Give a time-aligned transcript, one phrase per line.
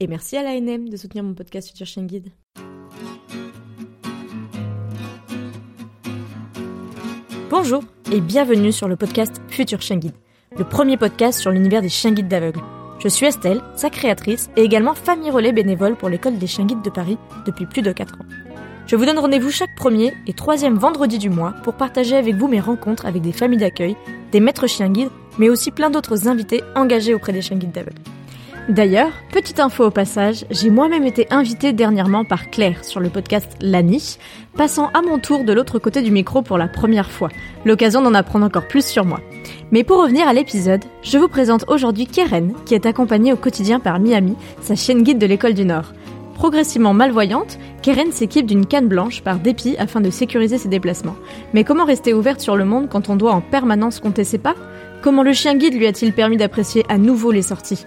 [0.00, 2.26] Et merci à l'ANM de soutenir mon podcast Future Chien Guide.
[7.48, 10.16] Bonjour et bienvenue sur le podcast Future Chien Guide,
[10.58, 12.60] le premier podcast sur l'univers des chiens guides d'aveugles.
[12.98, 16.82] Je suis Estelle, sa créatrice et également famille relais bénévole pour l'école des chiens guides
[16.82, 18.26] de Paris depuis plus de 4 ans.
[18.88, 22.48] Je vous donne rendez-vous chaque premier et troisième vendredi du mois pour partager avec vous
[22.48, 23.96] mes rencontres avec des familles d'accueil,
[24.32, 28.02] des maîtres chiens guides, mais aussi plein d'autres invités engagés auprès des chiens guides d'aveugles.
[28.68, 33.46] D'ailleurs, petite info au passage, j'ai moi-même été invitée dernièrement par Claire sur le podcast
[33.60, 34.16] La Niche,
[34.56, 37.28] passant à mon tour de l'autre côté du micro pour la première fois,
[37.66, 39.20] l'occasion d'en apprendre encore plus sur moi.
[39.70, 43.80] Mais pour revenir à l'épisode, je vous présente aujourd'hui Keren, qui est accompagnée au quotidien
[43.80, 45.92] par Miami, sa chienne guide de l'école du Nord.
[46.32, 51.16] Progressivement malvoyante, Keren s'équipe d'une canne blanche par dépit afin de sécuriser ses déplacements.
[51.52, 54.54] Mais comment rester ouverte sur le monde quand on doit en permanence compter ses pas?
[55.02, 57.84] Comment le chien guide lui a-t-il permis d'apprécier à nouveau les sorties?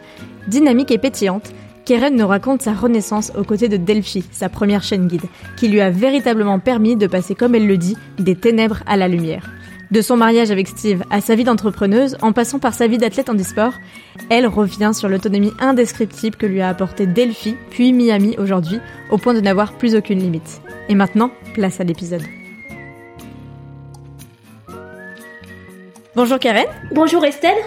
[0.47, 1.51] Dynamique et pétillante,
[1.85, 5.25] Keren nous raconte sa renaissance aux côtés de Delphi, sa première chaîne guide,
[5.57, 9.07] qui lui a véritablement permis de passer, comme elle le dit, des ténèbres à la
[9.07, 9.49] lumière.
[9.91, 13.29] De son mariage avec Steve à sa vie d'entrepreneuse, en passant par sa vie d'athlète
[13.29, 13.73] en e-sport,
[14.29, 18.79] elle revient sur l'autonomie indescriptible que lui a apporté Delphi, puis Miami aujourd'hui,
[19.11, 20.61] au point de n'avoir plus aucune limite.
[20.89, 22.23] Et maintenant, place à l'épisode.
[26.15, 26.65] Bonjour Karen.
[26.93, 27.57] Bonjour Estelle.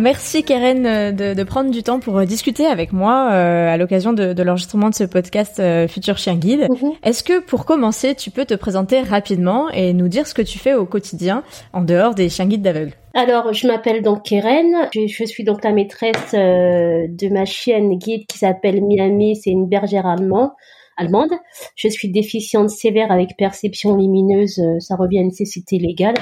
[0.00, 4.14] Merci Karen euh, de, prendre du temps pour euh, discuter avec moi euh, à l'occasion
[4.14, 6.66] de, l'enregistrement de ce podcast Futur Chien Guide.
[6.70, 6.92] Mhm.
[7.02, 10.58] Est-ce que pour commencer, tu peux te présenter rapidement et nous dire ce que tu
[10.58, 11.42] fais au quotidien
[11.74, 12.94] en dehors des chiens guides d'aveugles?
[13.12, 14.88] Alors, je m'appelle donc Keren.
[14.94, 19.36] Je, suis donc la maîtresse de ma chienne guide qui s'appelle Miami.
[19.36, 20.50] C'est une bergère allemande.
[20.96, 21.32] Allemande.
[21.76, 24.60] Je suis déficiente sévère avec perception lumineuse.
[24.78, 26.14] Ça revient à une nécessité légale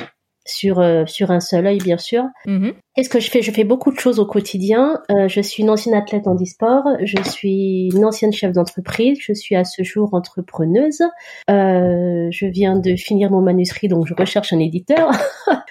[0.48, 2.24] sur euh, sur un seul œil bien sûr.
[2.46, 2.72] Mm-hmm.
[2.94, 3.42] Qu'est-ce que je fais?
[3.42, 5.00] Je fais beaucoup de choses au quotidien.
[5.10, 6.84] Euh, je suis une ancienne athlète en e-sport.
[7.04, 9.18] Je suis une ancienne chef d'entreprise.
[9.20, 11.02] Je suis à ce jour entrepreneuse.
[11.50, 15.10] Euh, je viens de finir mon manuscrit, donc je recherche un éditeur.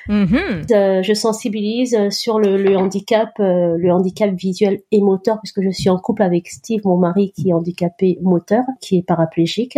[0.07, 1.03] Mm-hmm.
[1.03, 5.97] je sensibilise sur le, le handicap, le handicap visuel et moteur, puisque je suis en
[5.97, 9.77] couple avec Steve, mon mari, qui est handicapé moteur, qui est paraplégique.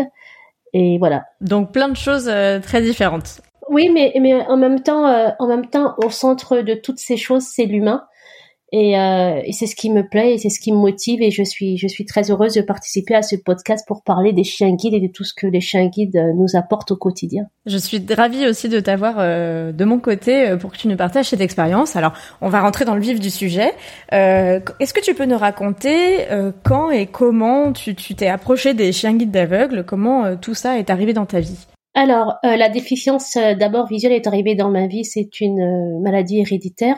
[0.74, 1.26] Et voilà.
[1.42, 3.42] Donc plein de choses euh, très différentes.
[3.69, 7.18] Oui, mais, mais en même temps, euh, en même temps, au centre de toutes ces
[7.18, 8.03] choses, c'est l'humain.
[8.72, 11.31] Et, euh, et c'est ce qui me plaît et c'est ce qui me motive et
[11.31, 14.75] je suis je suis très heureuse de participer à ce podcast pour parler des chiens
[14.75, 17.46] guides et de tout ce que les chiens guides euh, nous apportent au quotidien.
[17.66, 21.29] Je suis ravie aussi de t'avoir euh, de mon côté pour que tu nous partages
[21.29, 21.96] cette expérience.
[21.96, 23.72] Alors on va rentrer dans le vif du sujet.
[24.12, 26.28] Est-ce que tu peux nous raconter
[26.63, 29.84] quand et comment tu t'es approché des chiens guides d'aveugles?
[29.84, 31.69] Comment tout ça est arrivé dans ta vie?
[32.00, 36.00] Alors, euh, la déficience euh, d'abord visuelle est arrivée dans ma vie, c'est une euh,
[36.00, 36.98] maladie héréditaire.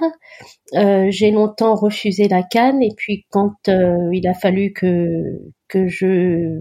[0.74, 6.60] j'ai longtemps refusé la canne et puis quand il a fallu que que je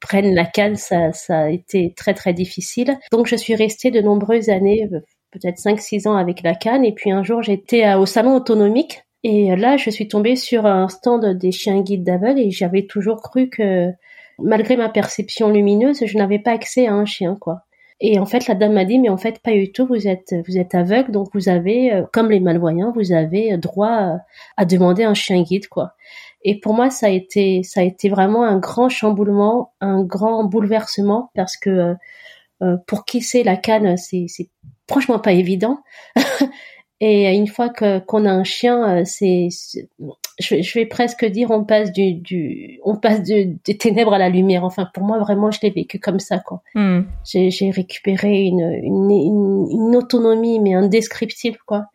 [0.00, 2.98] prenne la canne, ça, ça a été très très difficile.
[3.12, 4.88] Donc je suis restée de nombreuses années,
[5.30, 9.54] peut-être 5-6 ans avec la canne et puis un jour j'étais au salon autonomique et
[9.54, 13.50] là je suis tombée sur un stand des chiens guides d'aveugles et j'avais toujours cru
[13.50, 13.90] que
[14.38, 17.64] malgré ma perception lumineuse, je n'avais pas accès à un chien quoi.
[18.04, 20.34] Et en fait, la dame m'a dit, mais en fait, pas du tout, vous êtes,
[20.48, 24.18] vous êtes aveugle, donc vous avez, euh, comme les malvoyants, vous avez droit
[24.56, 25.94] à demander un chien guide, quoi.
[26.42, 30.42] Et pour moi, ça a été, ça a été vraiment un grand chamboulement, un grand
[30.42, 31.94] bouleversement, parce que euh,
[32.62, 34.26] euh, pour qui c'est la canne, c'est
[34.88, 35.78] franchement pas évident.
[37.04, 39.48] Et une fois que qu'on a un chien, euh, c'est,
[40.38, 44.18] je, je, vais presque dire, on passe du, du on passe de, des ténèbres à
[44.18, 44.62] la lumière.
[44.62, 46.62] Enfin, pour moi, vraiment, je l'ai vécu comme ça, quoi.
[46.76, 47.00] Hmm.
[47.24, 49.10] J'ai, j'ai récupéré une, une,
[49.68, 51.86] une, autonomie, mais indescriptible, quoi.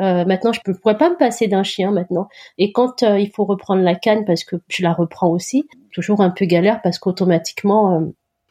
[0.00, 2.28] Euh, maintenant, je ne pourrais pas me passer d'un chien maintenant.
[2.58, 6.20] Et quand euh, il faut reprendre la canne, parce que je la reprends aussi, toujours
[6.20, 8.00] un peu galère parce qu'automatiquement, euh,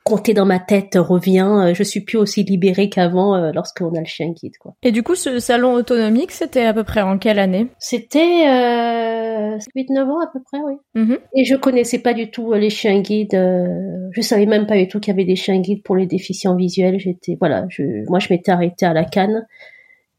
[0.04, 1.48] compter dans ma tête revient.
[1.50, 4.58] Euh, je suis plus aussi libérée qu'avant euh, lorsqu'on a le chien guide.
[4.58, 4.76] Quoi.
[4.84, 7.68] Et du coup, ce salon autonomique, c'était à peu près en quelle année?
[7.80, 10.74] C'était euh, 8-9 ans à peu près, oui.
[10.96, 11.20] Mm-hmm.
[11.36, 13.36] Et je connaissais pas du tout euh, les chiens guides.
[13.36, 13.68] Euh,
[14.12, 16.56] je savais même pas du tout qu'il y avait des chiens guides pour les déficients
[16.56, 17.00] visuels.
[17.00, 19.46] J'étais, voilà, je, moi je m'étais arrêtée à la canne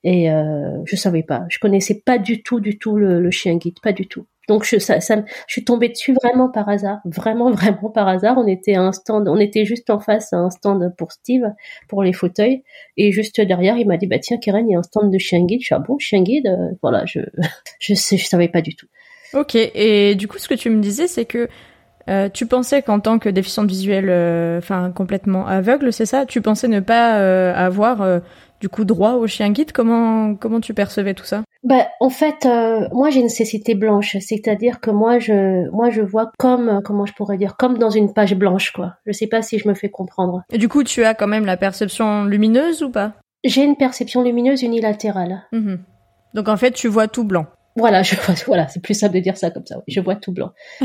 [0.04, 1.44] et euh, je savais pas.
[1.48, 4.26] Je connaissais pas du tout, du tout le, le chien guide, pas du tout.
[4.52, 4.76] Donc je,
[5.46, 8.36] suis tombée dessus vraiment par hasard, vraiment vraiment par hasard.
[8.36, 11.44] On était à un stand, on était juste en face à un stand pour Steve
[11.88, 12.62] pour les fauteuils
[12.98, 15.16] et juste derrière il m'a dit bah tiens Karen il y a un stand de
[15.16, 15.60] chien guide.
[15.62, 17.20] Je suis ah bon chien guide, euh, voilà je
[17.80, 18.86] je sais je savais pas du tout.
[19.32, 21.48] Ok et du coup ce que tu me disais c'est que
[22.10, 26.26] euh, tu pensais qu'en tant que déficiente visuelle, euh, enfin complètement aveugle, c'est ça?
[26.26, 27.14] Tu pensais ne pas
[27.54, 28.20] avoir
[28.62, 31.42] du coup droit au chien guide Comment comment tu percevais tout ça?
[31.64, 32.48] Bah, en fait,
[32.92, 37.12] moi j'ai une cécité blanche, c'est-à-dire que moi je moi je vois comme comment je
[37.12, 38.94] pourrais dire comme dans une page blanche quoi.
[39.04, 40.42] Je sais pas si je me fais comprendre.
[40.50, 43.14] Et du coup, tu as quand même la perception lumineuse ou pas?
[43.44, 45.42] J'ai une perception lumineuse unilatérale.
[45.52, 45.80] Mhm.
[46.34, 47.46] Donc en fait, tu vois tout blanc.
[47.76, 48.14] Voilà, je
[48.46, 49.82] voilà, c'est plus simple de dire ça comme ça.
[49.86, 50.50] Je vois tout blanc.
[50.80, 50.84] et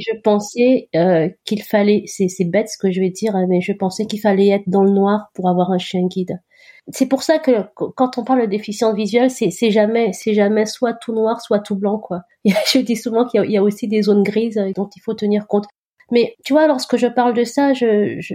[0.00, 3.60] je pensais euh, qu'il fallait, c'est c'est bête ce que je vais dire, hein, mais
[3.60, 6.40] je pensais qu'il fallait être dans le noir pour avoir un chien guide.
[6.92, 10.66] C'est pour ça que quand on parle de déficience visuelle, c'est c'est jamais c'est jamais
[10.66, 12.22] soit tout noir, soit tout blanc quoi.
[12.44, 15.46] je dis souvent qu'il y, a aussi des zones grises euh, dont il faut tenir
[15.46, 15.66] compte.
[16.10, 18.34] Mais tu vois, lorsque je parle de ça, je, je,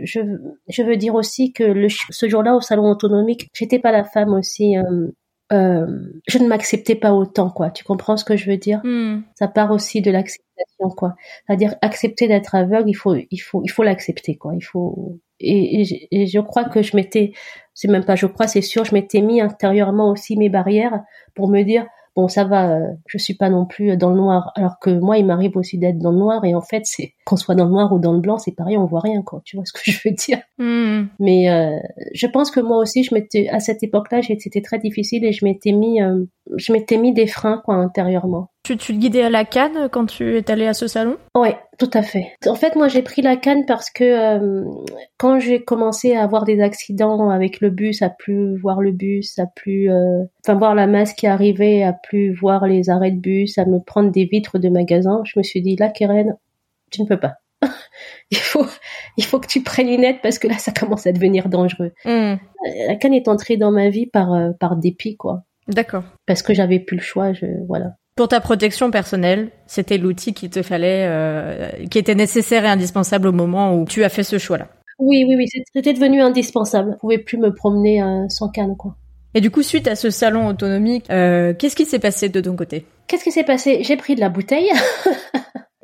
[0.67, 4.33] je, veux dire aussi que le, ce jour-là au salon autonomique, j'étais pas la femme
[4.33, 5.11] aussi euh,
[5.53, 5.87] euh,
[6.27, 7.69] je ne m'acceptais pas autant, quoi.
[7.69, 8.81] Tu comprends ce que je veux dire?
[8.83, 9.21] Hmm.
[9.35, 11.15] Ça part aussi de l'acceptation, quoi.
[11.45, 14.53] C'est-à-dire accepter d'être aveugle, il faut, il faut, il faut l'accepter, quoi.
[14.55, 15.19] Il faut.
[15.39, 17.31] Et, et, je crois que je m'étais,
[17.75, 21.03] c'est même pas, je crois, c'est sûr, je m'étais mis intérieurement aussi mes barrières
[21.35, 21.85] pour me dire,
[22.17, 24.51] bon ça va, euh, je suis pas non plus dans le noir.
[24.55, 27.37] Alors que moi, il m'arrive aussi d'être dans le noir et en fait, c'est qu'on
[27.37, 29.41] soit dans le noir ou dans le blanc, c'est pareil, on voit rien quoi.
[29.45, 30.39] Tu vois ce que je veux dire?
[30.57, 31.05] Hmm.
[31.19, 31.77] Mais euh,
[32.15, 35.45] je pense que moi aussi, je m'étais à cette époque-là, c'était très difficile et je
[35.45, 38.49] m'étais mis, euh, je m'étais mis des freins quoi intérieurement.
[38.63, 41.17] Tu, tu te guidais à la canne quand tu es allé à ce salon?
[41.35, 42.33] Ouais, tout à fait.
[42.45, 44.65] En fait, moi, j'ai pris la canne parce que euh,
[45.17, 49.39] quand j'ai commencé à avoir des accidents avec le bus, à plus voir le bus,
[49.39, 53.19] à plus, euh, enfin voir la masse qui arrivait, à plus voir les arrêts de
[53.19, 56.35] bus, à me prendre des vitres de magasins, je me suis dit là, Keren,
[56.91, 57.35] tu ne peux pas.
[58.31, 58.65] il faut,
[59.17, 61.93] il faut que tu prennes une aide parce que là, ça commence à devenir dangereux.
[62.05, 62.35] Hmm.
[62.87, 65.43] La canne est entrée dans ma vie par, euh, par dépit, quoi.
[65.67, 66.03] D'accord.
[66.25, 67.95] Parce que j'avais plus le choix, je, voilà.
[68.17, 73.27] Pour ta protection personnelle, c'était l'outil qui te fallait, euh, qui était nécessaire et indispensable
[73.27, 74.69] au moment où tu as fait ce choix-là.
[74.97, 76.93] Oui, oui, oui, c'était devenu indispensable.
[76.93, 78.95] Je pouvais plus me promener euh, sans canne, quoi.
[79.35, 82.55] Et du coup, suite à ce salon autonomique, euh, qu'est-ce qui s'est passé de ton
[82.55, 82.87] côté?
[83.05, 83.83] Qu'est-ce qui s'est passé?
[83.83, 84.71] J'ai pris de la bouteille.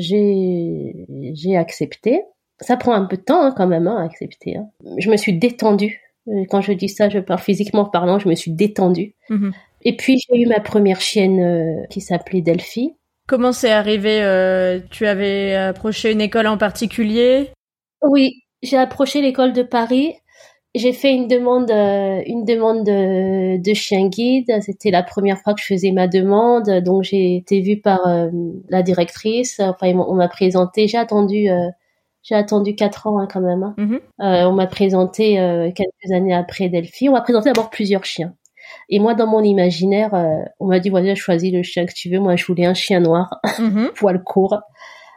[0.00, 2.22] j'ai j'ai accepté.
[2.60, 4.56] Ça prend un peu de temps hein, quand même hein, à accepter.
[4.56, 4.66] Hein.
[4.98, 6.00] Je me suis détendue.
[6.50, 9.14] Quand je dis ça, je parle physiquement parlant, je me suis détendue.
[9.30, 9.52] Mm-hmm.
[9.82, 12.94] Et puis j'ai eu ma première chienne euh, qui s'appelait Delphi.
[13.26, 17.50] Comment c'est arrivé euh, Tu avais approché une école en particulier?
[18.02, 20.14] Oui, j'ai approché l'école de Paris.
[20.74, 24.50] J'ai fait une demande, euh, une demande de, de, chien guide.
[24.60, 28.00] C'était la première fois que je faisais ma demande, donc j'ai été vue par
[28.68, 29.58] la directrice.
[29.60, 30.86] Enfin, on m'a présenté.
[30.86, 31.48] J'ai attendu,
[32.22, 33.62] j'ai attendu quatre ans hein, quand même.
[33.62, 33.74] Hein.
[33.78, 34.46] Mm-hmm.
[34.46, 35.34] on m'a présenté
[35.74, 37.08] quelques années après Delphi.
[37.08, 38.34] On m'a présenté d'abord plusieurs chiens.
[38.88, 42.10] Et moi, dans mon imaginaire, euh, on m'a dit, voilà, choisis le chien que tu
[42.10, 42.20] veux.
[42.20, 43.92] Moi, je voulais un chien noir, mm-hmm.
[43.94, 44.58] poil court.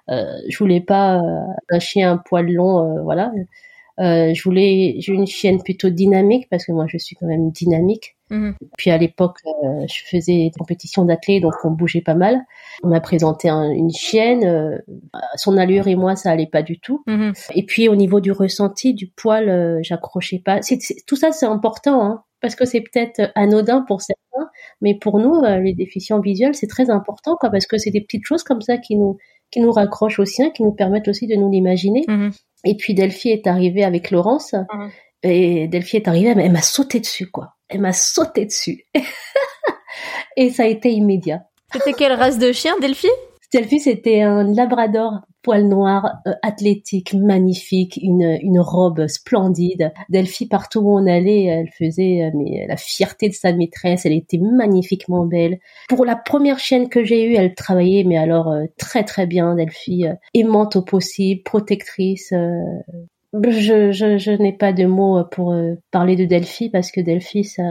[0.10, 3.32] Euh, je voulais pas euh, un chien un poil long, euh, voilà.
[4.00, 7.52] Euh, je voulais, j'ai une chienne plutôt dynamique parce que moi, je suis quand même
[7.52, 8.16] dynamique.
[8.32, 8.54] Mm-hmm.
[8.78, 12.42] Puis à l'époque, je faisais des compétitions d'athlètes, donc on bougeait pas mal.
[12.82, 14.82] On m'a présenté une chienne,
[15.36, 17.04] son allure et moi, ça allait pas du tout.
[17.08, 17.52] Mm-hmm.
[17.56, 20.60] Et puis au niveau du ressenti, du poil, j'accrochais pas.
[21.06, 22.04] Tout ça, c'est important.
[22.04, 24.50] Hein parce que c'est peut-être anodin pour certains,
[24.82, 28.02] mais pour nous, euh, les déficients visuels, c'est très important, quoi, parce que c'est des
[28.02, 29.18] petites choses comme ça qui nous
[29.54, 32.04] qui nous raccrochent au sien, qui nous permettent aussi de nous l'imaginer.
[32.08, 32.32] Mhm.
[32.66, 34.90] Et puis Delphi est arrivée avec Laurence, mhm.
[35.22, 37.54] et Delphi est arrivée, elle m'a sauté dessus, quoi.
[37.70, 38.88] Elle m'a sauté dessus.
[40.38, 41.44] et ça a été immédiat.
[41.72, 43.10] C'était quelle race de chien, Delphi?
[43.54, 49.92] Delphi, c'était un labrador poil noir, euh, athlétique, magnifique, une, une robe splendide.
[50.10, 54.14] Delphi, partout où on allait, elle faisait euh, mais, la fierté de sa maîtresse, elle
[54.14, 55.60] était magnifiquement belle.
[55.90, 59.56] Pour la première chienne que j'ai eue, elle travaillait, mais alors euh, très très bien,
[59.56, 62.30] Delphi, aimante au possible, protectrice.
[62.32, 65.56] je, je, je n'ai pas de mots pour
[65.92, 67.64] parler de Delphi parce que Delphi, ça,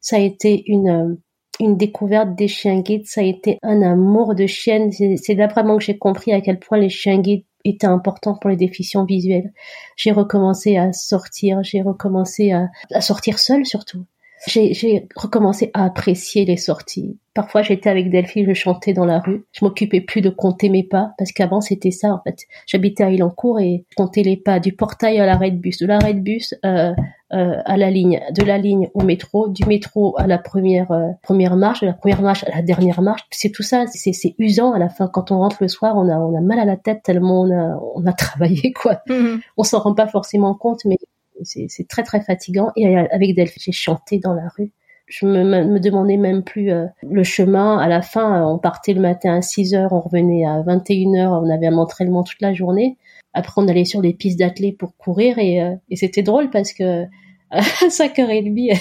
[0.00, 1.16] ça a été une
[1.60, 4.90] une découverte des chiens guides, ça a été un amour de chienne.
[4.90, 8.50] C'est là vraiment que j'ai compris à quel point les chiens guides étaient importants pour
[8.50, 9.52] les déficients visuels.
[9.96, 14.06] J'ai recommencé à sortir, j'ai recommencé à, sortir seule surtout.
[14.46, 17.18] J'ai recommencé à apprécier les sorties.
[17.34, 19.44] Parfois, j'étais avec Delphine, je chantais dans la rue.
[19.52, 22.38] Je m'occupais plus de compter mes pas parce qu'avant c'était ça en fait.
[22.66, 25.86] J'habitais à Ilancourt et je comptais les pas du portail à l'arrêt de bus, de
[25.86, 26.94] l'arrêt de bus euh,
[27.30, 30.88] à la ligne, de la ligne au métro, du métro à la première
[31.22, 33.22] première marche, de la première marche à la dernière marche.
[33.30, 35.06] C'est tout ça, c'est usant à la fin.
[35.06, 37.50] Quand on rentre le soir, on a on a mal à la tête tellement on
[37.50, 39.00] a on a travaillé quoi.
[39.08, 39.40] Mm-hmm.
[39.56, 40.96] On s'en rend pas forcément compte, mais
[41.42, 42.72] c'est très très fatigant.
[42.76, 44.72] Et avec Delphine, j'ai chanté dans la rue
[45.10, 47.78] je me, me, demandais même plus euh, le chemin.
[47.78, 51.32] À la fin, on partait le matin à 6 heures, on revenait à 21 heures,
[51.32, 52.96] on avait un entraînement toute la journée.
[53.32, 56.72] Après, on allait sur les pistes d'athlètes pour courir et, euh, et c'était drôle parce
[56.72, 57.06] que
[57.50, 58.78] à 5h30,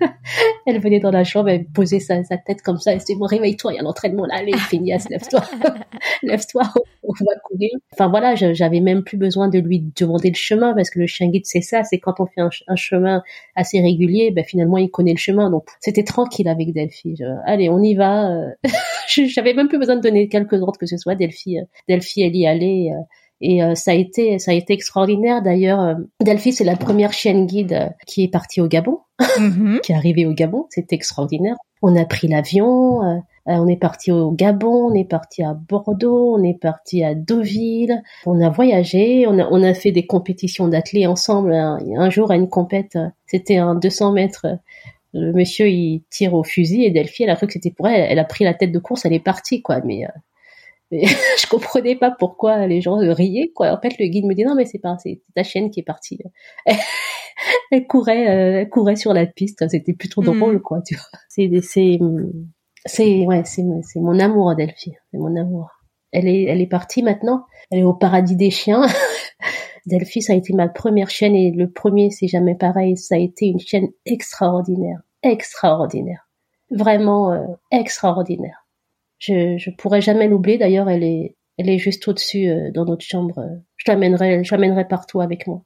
[0.66, 3.26] elle venait dans la chambre, elle posait sa, sa tête comme ça, elle disait, bon,
[3.26, 5.44] réveille-toi, il y a l'entraînement là, allez, Phineas, lève-toi,
[6.24, 6.62] lève-toi,
[7.04, 7.70] on va courir.
[7.92, 11.28] Enfin voilà, j'avais même plus besoin de lui demander le chemin, parce que le chien
[11.28, 13.22] guide, c'est ça, c'est quand on fait un, chemin
[13.54, 17.14] assez régulier, ben finalement, il connaît le chemin, donc c'était tranquille avec Delphi.
[17.44, 18.32] allez, on y va.
[18.32, 18.50] Euh.
[19.06, 22.34] J'avais même plus besoin de donner quelques ordres que ce soit, Delphi, euh, Delphi, elle
[22.34, 22.90] y allait.
[23.42, 23.46] Euh.
[23.46, 25.42] Et euh, ça a été ça a été extraordinaire.
[25.42, 29.80] D'ailleurs, euh, Delphi c'est la première chienne guide euh, qui est partie au Gabon, mm-hmm.
[29.82, 30.66] qui est arrivée au Gabon.
[30.70, 31.56] C'était extraordinaire.
[31.82, 33.22] On a pris l'avion.
[33.46, 38.02] on est parti au Gabon, on est parti à Bordeaux, on est parti à Deauville.
[38.26, 41.54] On a voyagé, on a, on a fait des compétitions d'athlètes ensemble.
[41.54, 44.46] Un, un, jour à une compète, c'était un 200 mètres.
[45.14, 48.06] Le monsieur il tire au fusil et Delphi elle a cru que c'était pour elle.
[48.10, 49.80] Elle a pris la tête de course, elle est partie quoi.
[49.84, 50.04] Mais
[50.90, 51.04] mais
[51.38, 53.72] je comprenais pas pourquoi les gens riaient quoi.
[53.72, 55.84] En fait, le guide me dit non mais c'est pas c'est ta chienne qui est
[55.84, 56.18] partie.
[57.70, 60.38] elle courait euh, elle courait sur la piste, c'était plutôt hmm.
[60.38, 61.20] drôle quoi, tu vois.
[61.28, 61.98] C'est c'est
[62.86, 65.70] c'est ouais, c'est c'est mon amour Delphi, c'est mon amour.
[66.12, 68.86] Elle est elle est partie maintenant, elle est au paradis des chiens.
[69.86, 73.18] Delphi ça a été ma première chienne et le premier c'est jamais pareil, ça a
[73.18, 76.28] été une chienne extraordinaire, extraordinaire.
[76.70, 78.59] Vraiment euh, extraordinaire
[79.20, 80.58] je je pourrais jamais l'oublier.
[80.58, 83.40] D'ailleurs, elle est elle est juste au-dessus euh, dans notre chambre.
[83.76, 85.62] Je l'amènerai je l'amènerai partout avec moi.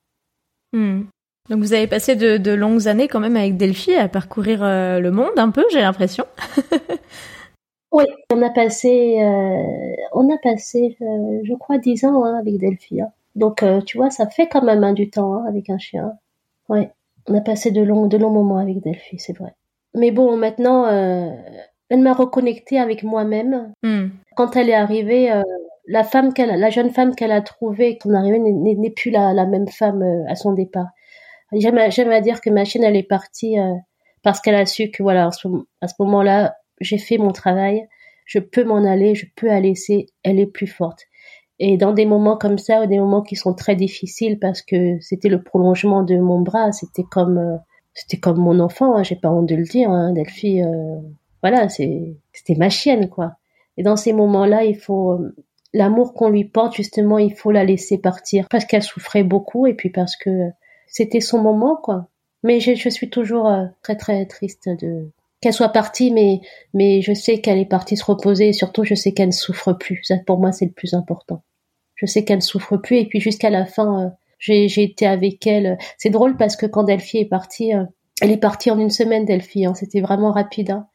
[0.72, 1.04] Hmm.
[1.48, 4.98] Donc vous avez passé de, de, longues années quand même avec Delphi à parcourir euh,
[4.98, 6.24] le monde un peu, j'ai l'impression.
[7.92, 13.00] oui, on a passé euh, on a passé je crois dix ans hein, avec Delphi.
[13.00, 13.12] Hein.
[13.36, 16.12] Donc tu vois, ça fait quand même hein, du temps hein, avec un chien.
[16.68, 16.88] Oui,
[17.28, 19.54] on a passé de longs de longs moments avec Delphi, c'est vrai.
[19.94, 20.86] Mais bon, maintenant
[21.90, 23.72] elle m'a reconnecté avec moi-même.
[23.82, 24.08] Hmm.
[24.36, 25.42] Quand elle est arrivée, euh,
[25.86, 29.46] la femme qu'elle, la jeune femme qu'elle a trouvée quand arrivée n'est plus la, la,
[29.46, 30.86] même femme euh, à son départ.
[31.52, 33.74] J'aime à dire que ma chienne elle est partie euh,
[34.22, 37.86] parce qu'elle a su que voilà à ce moment-là j'ai fait mon travail,
[38.26, 41.02] je peux m'en aller, je peux la laisser, elle est plus forte.
[41.60, 44.98] Et dans des moments comme ça, ou des moments qui sont très difficiles parce que
[45.00, 47.60] c'était le prolongement de mon bras, c'était comme
[47.92, 50.62] c'était comme mon enfant, hein, j'ai pas honte de le dire, hein, Delphi
[51.44, 53.36] voilà, c'était ma chienne, quoi.
[53.76, 55.36] Et dans ces moments-là, il faut euh,
[55.74, 59.74] l'amour qu'on lui porte, justement, il faut la laisser partir parce qu'elle souffrait beaucoup et
[59.74, 60.48] puis parce que
[60.86, 62.08] c'était son moment, quoi.
[62.44, 65.10] Mais je, suis toujours euh, très très triste de
[65.42, 66.40] qu'elle soit partie, mais
[66.72, 69.74] mais je sais qu'elle est partie se reposer et surtout je sais qu'elle ne souffre
[69.74, 70.00] plus.
[70.02, 71.42] Ça, pour moi, c'est le plus important.
[71.94, 74.08] Je sais qu'elle ne souffre plus et puis jusqu'à la fin, euh,
[74.38, 75.76] j'ai j'ai été avec elle.
[75.98, 77.72] C'est drôle parce que quand Delphi est partie,
[78.22, 79.66] elle est partie en une semaine, Delphi.
[79.66, 79.74] Hein.
[79.74, 80.70] C'était vraiment rapide.
[80.70, 80.86] Hein.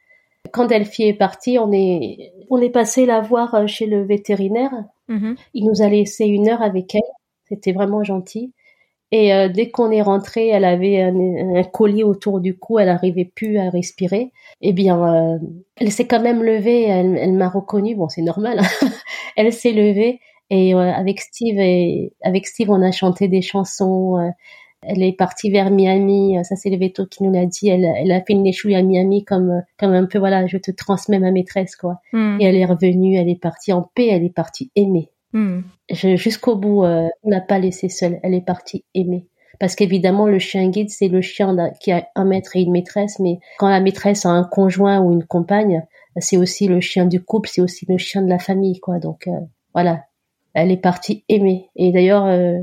[0.51, 4.71] Quand Delphi est partie, on est, on est passé la voir euh, chez le vétérinaire.
[5.09, 5.35] Mm-hmm.
[5.53, 7.01] Il nous a laissé une heure avec elle.
[7.47, 8.53] C'était vraiment gentil.
[9.11, 13.25] Et euh, dès qu'on est rentré, elle avait un, collier autour du cou, elle n'arrivait
[13.25, 14.31] plus à respirer.
[14.61, 15.39] Eh bien, euh,
[15.77, 17.95] elle s'est quand même levée, elle, m'a reconnue.
[17.95, 18.59] Bon, c'est normal.
[18.59, 18.87] Hein.
[19.35, 20.19] elle s'est levée
[20.51, 24.31] et avec Steve et avec Steve, on a chanté des chansons.
[24.81, 26.37] Elle est partie vers Miami.
[26.43, 27.69] Ça, c'est le veto qui nous l'a dit.
[27.69, 30.71] Elle, elle a fait une échouille à Miami comme, comme un peu, voilà, je te
[30.71, 31.99] transmets ma maîtresse, quoi.
[32.13, 32.37] Hmm.
[32.39, 35.09] Et elle est revenue, elle est partie en paix, elle est partie aimée.
[35.33, 35.61] Hmm.
[35.91, 38.19] Jusqu'au bout, euh, on n'a pas laissé seule.
[38.23, 39.27] Elle est partie aimée.
[39.59, 43.19] Parce qu'évidemment, le chien guide, c'est le chien qui a un maître et une maîtresse,
[43.19, 45.83] mais quand la maîtresse a un conjoint ou une compagne,
[46.17, 48.99] c'est aussi le chien du couple, c'est aussi le chien de la famille, quoi.
[48.99, 49.39] Donc, euh,
[49.73, 50.05] voilà.
[50.53, 51.69] Elle est partie aimée.
[51.75, 52.59] Et d'ailleurs, euh,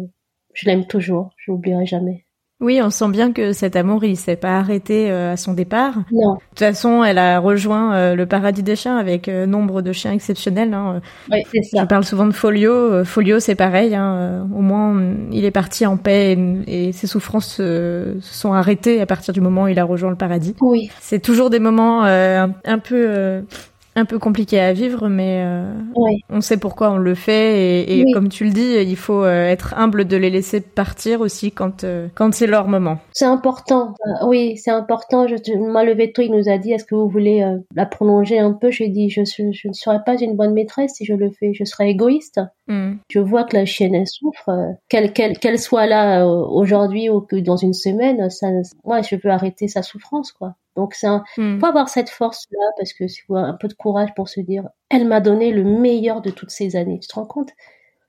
[0.56, 2.26] je l'aime toujours, je l'oublierai jamais.
[2.58, 5.94] Oui, on sent bien que cet amour, il s'est pas arrêté euh, à son départ.
[6.10, 6.34] Non.
[6.34, 9.92] De toute façon, elle a rejoint euh, le paradis des chiens avec euh, nombre de
[9.92, 10.72] chiens exceptionnels.
[10.72, 11.02] Hein.
[11.30, 11.82] Oui, c'est ça.
[11.82, 13.04] Je parle souvent de Folio.
[13.04, 13.94] Folio, c'est pareil.
[13.94, 14.48] Hein.
[14.56, 14.98] Au moins,
[15.32, 19.64] il est parti en paix et, ses souffrances se sont arrêtées à partir du moment
[19.64, 20.54] où il a rejoint le paradis.
[20.62, 20.88] Oui.
[21.00, 23.42] C'est toujours des moments un, peu
[23.96, 26.18] un peu compliqué à vivre, mais euh, Ouais.
[26.30, 27.80] on sait pourquoi on le fait.
[27.82, 28.12] Et, et Oui.
[28.12, 31.82] comme tu le dis, il faut euh, être humble de les laisser partir aussi quand,
[31.84, 32.98] euh, quand c'est leur moment.
[33.12, 33.94] C'est important.
[34.06, 35.26] Euh, oui, c'est important.
[35.26, 38.52] Je, moi, le veto, il nous a dit, est-ce que vous voulez la prolonger un
[38.52, 38.70] peu?
[38.70, 41.52] J'ai dit, je, suis- je ne serai pas une bonne maîtresse si je le fais.
[41.54, 42.40] Je serai égoïste.
[42.68, 42.94] Hmm.
[43.10, 44.50] Je vois que la chienne, elle souffre.
[44.88, 48.48] Qu'elle soit là aujourd'hui ou que dans une semaine, ça,
[48.84, 50.54] moi, je veux arrêter sa souffrance, quoi.
[50.76, 51.58] Donc, c'est un, Hmm.
[51.58, 55.06] faut avoir cette force-là parce que c'est un peu de courage pour se dire, elle
[55.06, 56.98] m'a donné le meilleur de toutes ces années.
[57.00, 57.50] Tu te rends compte?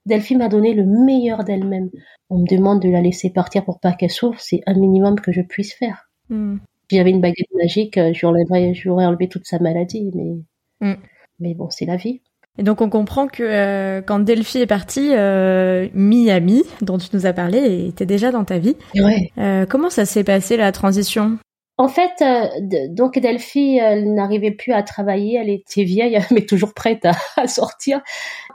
[0.06, 1.90] Delphine m'a donné le meilleur d'elle-même.
[2.30, 5.32] On me demande de la laisser partir pour pas qu'elle souffre, c'est un minimum que
[5.32, 6.08] je puisse faire.
[6.30, 6.56] Hmm.
[6.90, 10.10] J'avais une baguette magique, euh, je lui enlèverais- je lui aurais enlevé toute sa maladie,
[10.14, 10.36] mais
[10.80, 10.96] Mm.
[11.40, 12.22] mais bon, c'est la vie.
[12.56, 17.26] Et donc on comprend que euh, quand Delphi est partie, euh, Miami, dont tu nous
[17.26, 18.76] as parlé, était déjà dans ta vie.
[18.94, 19.30] Ouais.
[19.38, 21.38] Euh, comment ça s'est passé la transition?
[21.78, 26.74] En fait, euh, donc Delphi, elle n'arrivait plus à travailler, elle était vieille, mais toujours
[26.74, 28.02] prête à, à sortir.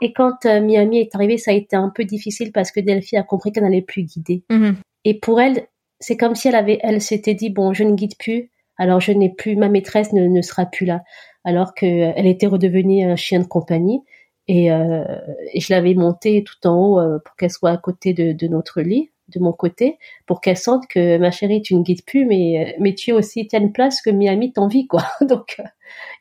[0.00, 3.16] Et quand euh, Miami est arrivée, ça a été un peu difficile parce que Delphi
[3.16, 4.44] a compris qu'elle n'allait plus guider.
[4.50, 4.76] Mhm.
[5.04, 5.66] Et pour elle,
[6.00, 9.12] c'est comme si elle avait, elle s'était dit bon, je ne guide plus, alors je
[9.12, 11.02] n'ai plus, ma maîtresse ne, ne sera plus là,
[11.44, 14.02] alors que euh, était redevenue un chien de compagnie.
[14.46, 15.04] Et, euh,
[15.54, 18.46] et je l'avais montée tout en haut euh, pour qu'elle soit à côté de, de
[18.46, 22.26] notre lit, de mon côté, pour qu'elle sente que ma chérie, tu ne guides plus,
[22.26, 25.04] mais euh, mais tu es aussi tiens une place que Miami t'envie quoi.
[25.22, 25.60] Donc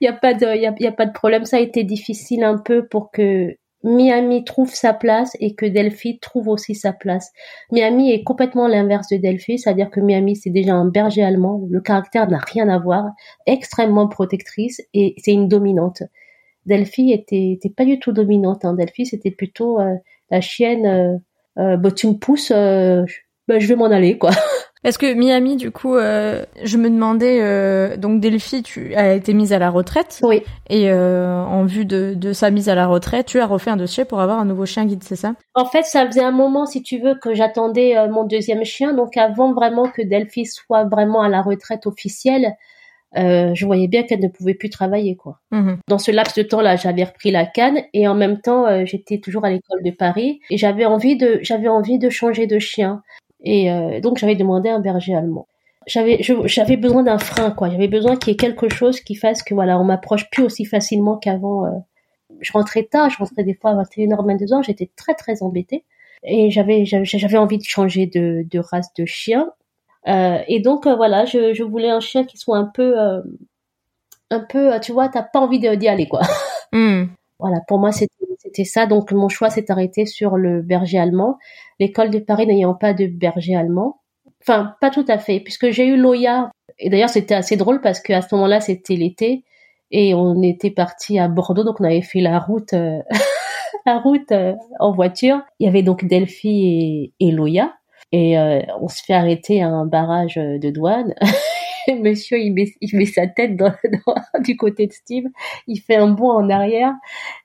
[0.01, 1.45] il y a pas de, y a, pas de problème.
[1.45, 6.19] Ça a été difficile un peu pour que Miami trouve sa place et que Delphi
[6.19, 7.31] trouve aussi sa place.
[7.71, 11.81] Miami est complètement l'inverse de Delphi, c'est-à-dire que Miami c'est déjà un berger allemand, le
[11.81, 13.05] caractère n'a rien à voir,
[13.45, 16.03] extrêmement protectrice et c'est une dominante.
[16.65, 18.63] Delphi était, pas du tout dominante.
[18.63, 18.73] Hein.
[18.73, 19.95] Delphi c'était plutôt euh,
[20.31, 20.85] la chienne.
[20.85, 21.17] Euh, euh,
[21.57, 23.17] bah, tu me pousses, euh, je-
[23.47, 24.31] bah, je vais m'en aller quoi.
[24.83, 29.33] Parce que Miami, du coup, euh, je me demandais, euh, donc Delphi, tu a été
[29.33, 32.87] mise à la retraite, Oui, et euh, en vue de, de sa mise à la
[32.87, 35.35] retraite, tu as refait un dossier pour avoir un nouveau chien guide, c'est ça?
[35.55, 38.93] En fait, ça faisait un moment, si tu veux, que j'attendais euh, mon deuxième chien.
[38.93, 42.55] Donc, avant vraiment que Delphi soit vraiment à la retraite officielle,
[43.17, 45.39] euh, je voyais bien qu'elle ne pouvait plus travailler, quoi.
[45.51, 45.77] Mhm.
[45.87, 49.19] Dans ce laps de temps-là, j'avais repris la canne et en même temps, euh, j'étais
[49.19, 53.01] toujours à l'école de Paris et j'avais envie de, j'avais envie de changer de chien.
[53.43, 55.47] Et euh, donc, j'avais demandé un berger allemand.
[55.85, 57.69] J'avais, j'avais besoin d'un frein, quoi.
[57.69, 60.65] J'avais besoin qu'il y ait quelque chose qui fasse que, voilà, on m'approche plus aussi
[60.65, 61.65] facilement qu'avant.
[61.65, 61.69] euh.
[62.39, 65.83] Je rentrais tard, je rentrais des fois à 21h, 22h, j'étais très, très embêtée.
[66.23, 69.51] Et j'avais, j'avais, j'avais envie de changer de, de race de chien.
[70.07, 73.21] Euh, et donc, euh, voilà, je, je voulais un chien qui soit un peu, euh,
[74.29, 76.21] un peu, tu vois, t'as pas envie d'y aller, quoi.
[76.75, 77.09] Hmm.
[77.37, 78.85] Voilà, pour moi, c'était c'était ça.
[78.85, 81.37] Donc, mon choix s'est arrêté sur le berger allemand.
[81.79, 84.01] L'école de Paris n'ayant pas de berger allemand.
[84.41, 86.51] Enfin, pas tout à fait, puisque j'ai eu Loya.
[86.79, 89.45] Et d'ailleurs, c'était assez drôle parce qu'à ce moment-là, c'était l'été.
[89.91, 92.99] Et on était parti à Bordeaux, donc on avait fait la route, euh,
[93.85, 95.41] la route euh, en voiture.
[95.59, 97.73] Il y avait donc Delphi et, et Loya.
[98.13, 101.15] Et euh, on se fait arrêter à un barrage de douane.
[101.99, 103.73] Monsieur, il met, il met sa tête dans,
[104.39, 105.25] du côté de Steve.
[105.67, 106.93] Il fait un bond en arrière.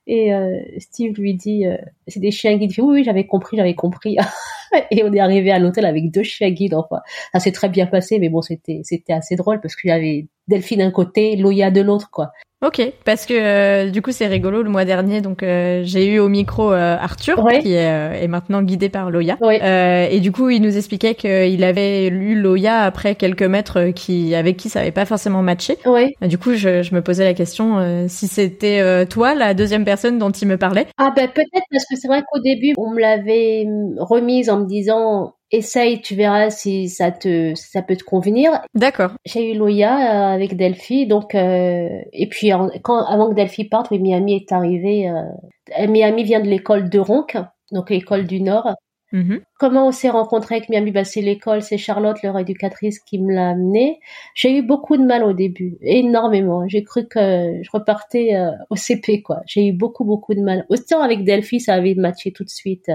[0.07, 2.73] Et euh, Steve lui dit, euh, c'est des chiens guides.
[2.77, 4.19] Il oui, oui, j'avais compris, j'avais compris.
[4.91, 6.75] et on est arrivé à l'hôtel avec deux chiens guides.
[6.75, 7.01] Enfin,
[7.33, 10.27] ça s'est très bien passé, mais bon, c'était c'était assez drôle parce qu'il y avait
[10.49, 12.29] Delphine d'un côté, Loya de l'autre, quoi.
[12.61, 14.65] Ok, parce que euh, du coup c'est rigolo.
[14.65, 17.61] Le mois dernier, donc euh, j'ai eu au micro euh, Arthur, Ouais.
[17.61, 19.37] qui est, euh, est maintenant guidé par Loya.
[19.41, 19.61] Ouais.
[19.63, 24.35] Euh, et du coup, il nous expliquait qu'il avait lu Loya après quelques maîtres qui
[24.35, 25.77] avec qui ça avait pas forcément matché.
[25.87, 26.15] Ouais.
[26.23, 29.85] Du coup, je, je me posais la question euh, si c'était euh, toi la deuxième
[29.85, 30.89] personne dont il me parlait.
[30.99, 33.67] Ah ben peut-être parce que c'est vrai qu'au début on me l'avait
[33.99, 38.61] remise en me disant essaye, tu verras si ça te si ça peut te convenir.
[38.75, 39.13] D'accord.
[39.25, 39.95] J'ai eu Loya
[40.31, 42.51] euh, avec Delphi, donc euh, et puis
[42.83, 45.09] quand avant que Delphi parte, oui, Miami est arrivé.
[45.09, 47.27] euh, Miami vient de l'école de Ronc,
[47.73, 48.75] donc l'école du Nord.
[49.11, 49.41] Mhm.
[49.59, 50.91] Comment on s'est rencontré avec Miami?
[50.91, 54.01] Bah, C'est l'école, c'est Charlotte, leur éducatrice, qui me l'a amené.
[54.35, 56.69] J'ai eu beaucoup de mal au début, énormément.
[56.69, 59.41] J'ai cru que je repartais euh, au CP, quoi.
[59.47, 60.67] J'ai eu beaucoup, beaucoup de mal.
[60.69, 62.91] Autant avec Delphi, ça avait matché tout de suite.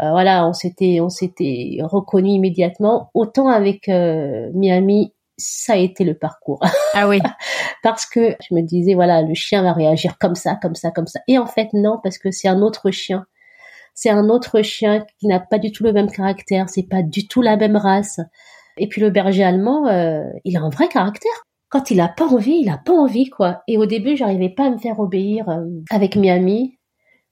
[0.00, 3.10] Euh, voilà, on s'était, on s'était reconnu immédiatement.
[3.14, 6.60] Autant avec euh, Miami, ça a été le parcours.
[6.94, 7.20] Ah oui.
[7.82, 11.06] parce que je me disais, voilà, le chien va réagir comme ça, comme ça, comme
[11.06, 11.20] ça.
[11.28, 13.24] Et en fait, non, parce que c'est un autre chien.
[13.94, 17.28] C'est un autre chien qui n'a pas du tout le même caractère, c'est pas du
[17.28, 18.20] tout la même race.
[18.78, 21.44] Et puis le berger allemand, euh, il a un vrai caractère.
[21.68, 23.62] Quand il a pas envie, il a pas envie, quoi.
[23.68, 26.78] Et au début, j'arrivais pas à me faire obéir euh, avec Miami.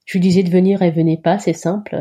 [0.05, 1.97] Je lui disais de venir, elle venait pas, c'est simple.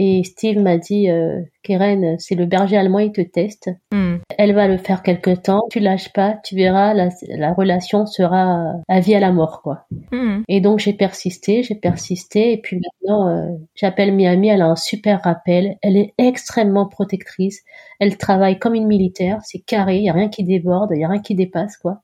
[0.00, 3.68] Et Steve m'a dit, euh, Keren, c'est le berger allemand, il te teste.
[3.90, 4.18] Hmm.
[4.38, 5.62] Elle va le faire quelque temps.
[5.72, 9.86] Tu lâches pas, tu verras, la, la relation sera à vie à la mort, quoi.
[10.12, 10.42] Hmm.
[10.46, 14.50] Et donc j'ai persisté, j'ai persisté, et puis maintenant euh, j'appelle Miami.
[14.50, 15.78] Elle a un super rappel.
[15.82, 17.64] Elle est extrêmement protectrice.
[17.98, 19.40] Elle travaille comme une militaire.
[19.42, 22.02] C'est carré, il y a rien qui déborde, il y a rien qui dépasse, quoi.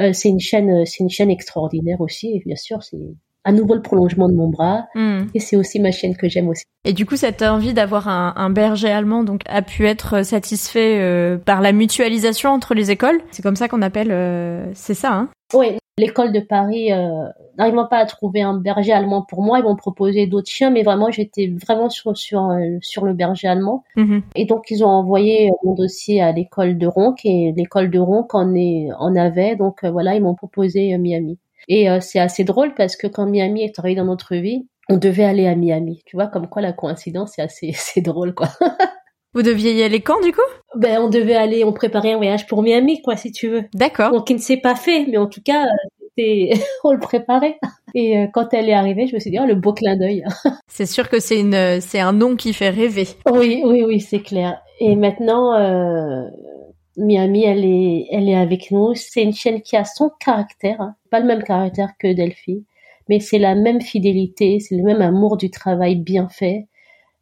[0.00, 2.32] Euh, c'est une chaîne, c'est une chaîne extraordinaire aussi.
[2.34, 2.98] Et bien sûr, c'est
[3.44, 4.86] à nouveau le prolongement de mon bras.
[4.94, 5.26] Hmm.
[5.34, 6.64] Et c'est aussi ma chaîne que j'aime aussi.
[6.84, 10.98] Et du coup, cette envie d'avoir un, un berger allemand donc a pu être satisfait
[11.00, 13.20] euh, par la mutualisation entre les écoles?
[13.30, 15.28] C'est comme ça qu'on appelle, euh, c'est ça, hein?
[15.54, 17.24] Oui, l'école de Paris, euh,
[17.56, 20.82] n'arrivant pas à trouver un berger allemand pour moi, ils m'ont proposé d'autres chiens, mais
[20.82, 23.84] vraiment j'étais vraiment sur sur euh, sur le berger allemand.
[23.96, 24.22] Mhm.
[24.36, 28.28] Et donc ils ont envoyé mon dossier à l'école de Ronc et l'école de Ronc
[28.32, 31.38] en est en avait, donc euh, voilà ils m'ont proposé euh, Miami.
[31.68, 34.96] Et euh, c'est assez drôle parce que quand Miami est arrivé dans notre vie, on
[34.96, 36.02] devait aller à Miami.
[36.06, 38.48] Tu vois comme quoi la coïncidence c'est assez drôle quoi.
[39.34, 40.40] Vous deviez y aller quand du coup?
[40.74, 43.64] Ben on devait aller, on préparait un voyage pour Miami quoi si tu veux.
[43.74, 44.10] D'accord.
[44.10, 45.66] Donc, il ne s'est pas fait, mais en tout cas,
[46.18, 46.54] euh,
[46.84, 47.58] on le préparait.
[47.94, 50.24] Et euh, quand elle est arrivée, je me suis dit, oh, le beau clin d'œil.
[50.68, 53.08] C'est sûr que c'est une, c'est un nom qui fait rêver.
[53.30, 54.60] oui, oui, oui, c'est clair.
[54.80, 56.28] Et maintenant, euh,
[56.98, 58.94] Miami, elle est, elle est avec nous.
[58.94, 60.96] C'est une chaîne qui a son caractère, hein.
[61.10, 62.64] pas le même caractère que Delphi,
[63.08, 66.66] mais c'est la même fidélité, c'est le même amour du travail bien fait.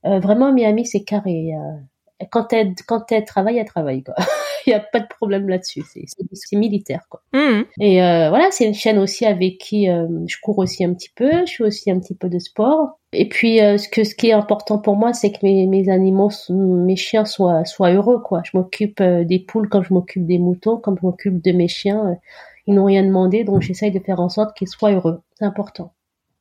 [0.07, 1.53] Euh, vraiment, Miami, c'est carré.
[1.55, 2.25] euh.
[2.31, 4.15] quand elle, quand elle travaille, elle travaille, quoi.
[4.69, 5.83] Il n'y a pas de problème là-dessus.
[5.87, 7.23] C'est, militaire, quoi.
[7.33, 7.65] Mhm.
[7.81, 11.11] Et euh, voilà, c'est une chaîne aussi avec qui euh, je cours aussi un petit
[11.15, 12.99] peu, je fais aussi un petit peu de sport.
[13.13, 15.89] Et puis euh, ce que ce qui est important pour moi, c'est que mes, mes
[15.89, 18.43] animaux, mes chiens soient soient heureux quoi.
[18.45, 22.17] Je m'occupe des poules comme je m'occupe des moutons, comme je m'occupe de mes chiens.
[22.67, 25.21] ils n'ont rien demandé, donc j'essaye de faire en sorte qu'ils soient heureux.
[25.39, 25.93] C'est important.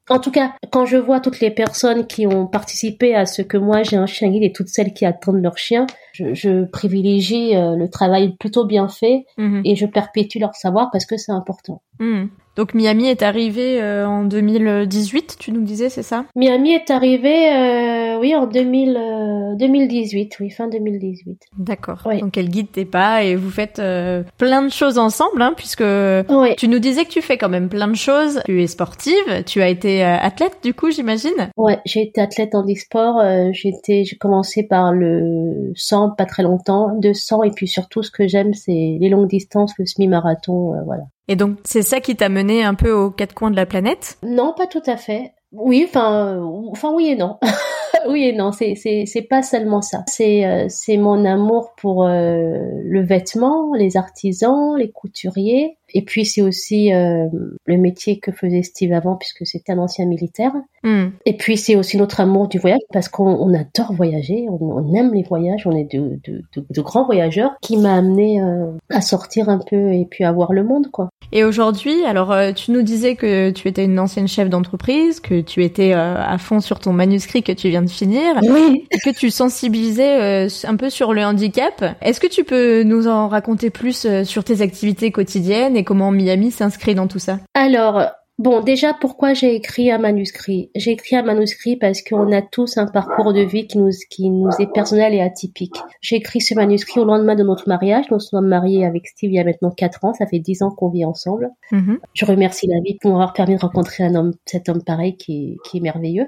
[0.09, 3.57] En tout cas, quand je vois toutes les personnes qui ont participé à ce que
[3.57, 7.55] moi j'ai un chien guide et toutes celles qui attendent leur chien, je, je privilégie
[7.55, 9.61] euh, le travail plutôt bien fait Mhm.
[9.65, 11.81] et je perpétue leur savoir parce que c'est important.
[11.99, 12.29] Mhm.
[12.55, 16.25] Donc Miami est arrivé euh, en 2018, tu nous disais, c'est ça?
[16.35, 21.37] Miami est arrivé, euh, oui, en 2000, euh, 2018, oui, fin 2018.
[21.57, 22.01] D'accord.
[22.05, 22.21] Oui.
[22.21, 25.83] Donc elle guide tes pas et vous faites euh, plein de choses ensemble, hein, puisque
[25.83, 28.39] Oui, tu nous disais que tu fais quand même plein de choses.
[28.45, 31.31] Tu es sportive, tu as été euh, athlète du coup, j'imagine?
[31.57, 33.73] ouais, j'ai été athlète en e-sport, euh, j'ai
[34.19, 38.97] commencé par le 100, pas très longtemps, 200, et puis surtout, ce que j'aime, c'est
[38.99, 41.03] les longues distances, le semi-marathon, euh, voilà.
[41.27, 44.17] Et donc c'est ça qui t'a mené un peu aux quatre coins de la planète?
[44.23, 45.33] Non, pas tout à fait.
[45.51, 47.37] Oui, enfin, euh, enfin oui et non.
[48.09, 50.03] oui et non, c'est c'est c'est pas seulement ça.
[50.07, 56.25] C'est euh, c'est mon amour pour euh, le vêtement, les artisans, les couturiers, et puis
[56.25, 57.25] c'est aussi euh,
[57.65, 60.51] le métier que faisait Steve avant puisque c'était un ancien militaire.
[60.83, 61.13] Mhm.
[61.25, 64.93] Et puis c'est aussi notre amour du voyage parce qu'on on adore voyager, on, on
[64.93, 68.71] aime les voyages, on est de de, de, de grands voyageurs qui m'a amené euh,
[68.89, 71.09] à sortir un peu et puis à voir le monde quoi.
[71.31, 75.39] Et aujourd'hui, alors euh, tu nous disais que tu étais une ancienne chef d'entreprise, que
[75.39, 78.85] tu étais à fond sur ton manuscrit que tu viens de finir, Oui.
[78.91, 81.83] et que tu sensibilisais un peu sur le handicap.
[82.01, 86.51] Est-ce que tu peux nous en raconter plus sur tes activités quotidiennes et comment Miami
[86.51, 87.39] s'inscrit dans tout ça?
[87.53, 88.01] Alors,
[88.37, 90.69] bon, déjà, pourquoi j'ai écrit un manuscrit?
[90.75, 94.29] J'ai écrit un manuscrit parce qu'on a tous un parcours de vie qui nous, qui
[94.29, 95.77] nous est personnel et atypique.
[96.01, 98.05] J'ai écrit ce manuscrit au lendemain de notre mariage.
[98.11, 100.13] Nous sommes mariés avec Steve il y a maintenant quatre ans.
[100.13, 101.49] Ça fait dix ans qu'on vit ensemble.
[101.71, 101.99] Mhm.
[102.13, 105.51] Je remercie la vie pour m'avoir permis de rencontrer un homme, cet homme pareil qui
[105.51, 106.27] est, qui est merveilleux.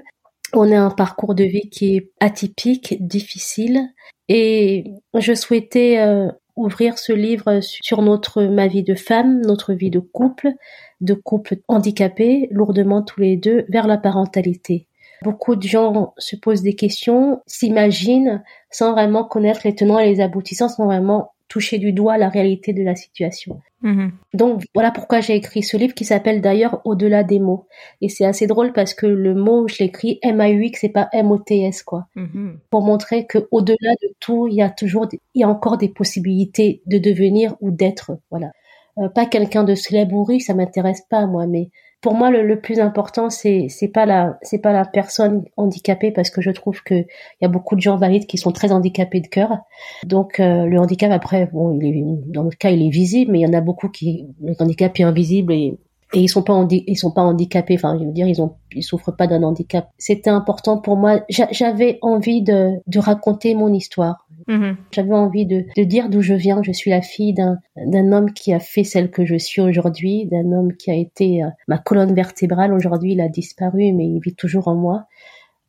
[0.54, 3.90] On a un parcours de vie qui est atypique, difficile,
[4.28, 9.90] et je souhaitais euh, ouvrir ce livre sur notre ma vie de femme, notre vie
[9.90, 10.52] de couple,
[11.00, 14.86] de couple handicapé, lourdement tous les deux, vers la parentalité.
[15.22, 20.20] Beaucoup de gens se posent des questions, s'imaginent sans vraiment connaître les tenants et les
[20.20, 23.60] aboutissants, sans vraiment toucher du doigt la réalité de la situation.
[23.82, 24.12] Mhm.
[24.34, 27.66] Donc voilà pourquoi j'ai écrit ce livre qui s'appelle d'ailleurs Au-delà des mots.
[28.00, 32.06] Et c'est assez drôle parce que le mot, je l'écris M-A-U-X, c'est pas M-O-T-S quoi.
[32.16, 32.58] Mhm.
[32.70, 35.88] Pour montrer que au-delà de tout, il y a toujours, il y a encore des
[35.88, 38.12] possibilités de devenir ou d'être.
[38.30, 38.50] Voilà.
[38.98, 42.46] Euh, pas quelqu'un de célèbre ou riche, ça m'intéresse pas moi, mais pour moi le,
[42.46, 46.50] le plus important c'est c'est pas la c'est pas la personne handicapée parce que je
[46.50, 47.06] trouve que il
[47.42, 49.58] y a beaucoup de gens valides qui sont très handicapés de cœur.
[50.04, 53.40] Donc euh, le handicap après bon il est dans notre cas il est visible mais
[53.40, 55.78] il y en a beaucoup qui le handicap est invisible et
[56.14, 58.82] et ils sont pas ils sont pas handicapés enfin je veux dire ils ont ils
[58.82, 59.90] souffrent pas d'un handicap.
[59.98, 64.26] C'était important pour moi J'a- j'avais envie de de raconter mon histoire.
[64.48, 64.76] Mhm.
[64.92, 66.62] J'avais envie de, de dire d'où je viens.
[66.62, 70.52] Je suis la fille d'un homme qui a fait celle que je suis aujourd'hui, d'un
[70.52, 72.72] homme qui a été euh, ma colonne vertébrale.
[72.72, 75.06] Aujourd'hui, il a disparu, mais il vit toujours en moi.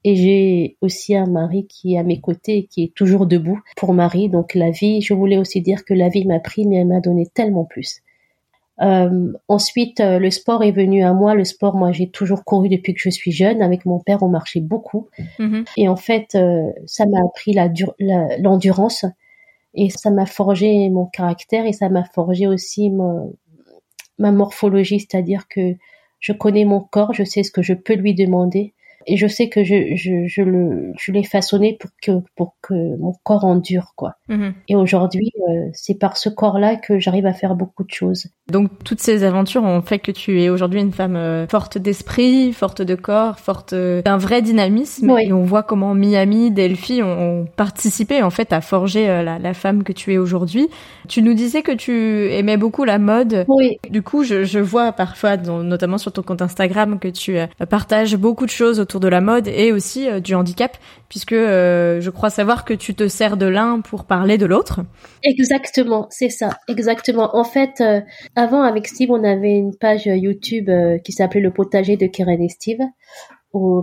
[0.05, 3.59] Et j'ai aussi un mari qui est à mes côtés et qui est toujours debout
[3.75, 4.29] pour Marie.
[4.29, 7.01] Donc la vie, je voulais aussi dire que la vie m'a pris, mais elle m'a
[7.01, 8.01] donné tellement plus.
[8.81, 11.35] Euh, ensuite, euh, le sport est venu à moi.
[11.35, 13.61] Le sport, moi, j'ai toujours couru depuis que je suis jeune.
[13.61, 15.07] Avec mon père, on marchait beaucoup.
[15.37, 15.65] Mhm.
[15.77, 17.53] Et en fait, euh, ça m'a appris
[18.39, 19.09] l'endurance la,
[19.75, 22.91] et ça m'a forgé mon caractère et ça m'a forgé aussi
[24.17, 25.75] ma morphologie, c'est-à-dire que
[26.19, 28.73] je connais mon corps, je sais ce que je peux lui demander
[29.07, 32.73] et je sais que je, je, je le je l'ai façonné pour que pour que
[32.97, 34.15] mon corps endure quoi.
[34.27, 34.53] Mhm.
[34.67, 38.27] Et aujourd'hui, euh, c'est par ce corps-là que j'arrive à faire beaucoup de choses.
[38.51, 42.51] Donc toutes ces aventures ont fait que tu es aujourd'hui une femme euh, forte d'esprit,
[42.53, 45.09] forte de corps, forte euh, d'un vrai dynamisme.
[45.19, 49.83] Et on voit comment Miami, Delphi ont, participé en fait à forger la, la femme
[49.83, 50.69] que tu es aujourd'hui.
[51.07, 53.45] Tu nous disais que tu aimais beaucoup la mode.
[53.47, 53.77] Oui.
[53.89, 57.37] Du coup, je, je vois parfois, notamment sur ton compte Instagram, que tu
[57.69, 60.75] partages beaucoup de choses autour de la mode et aussi euh, du handicap,
[61.09, 64.79] puisque euh, je crois savoir que tu te sers de l'un pour parler de l'autre.
[65.23, 67.35] Exactement, c'est ça, exactement.
[67.35, 68.01] En fait, euh,
[68.35, 70.71] avant avec Steve, on avait une page YouTube
[71.03, 72.79] qui s'appelait Le potager de Keren et Steve.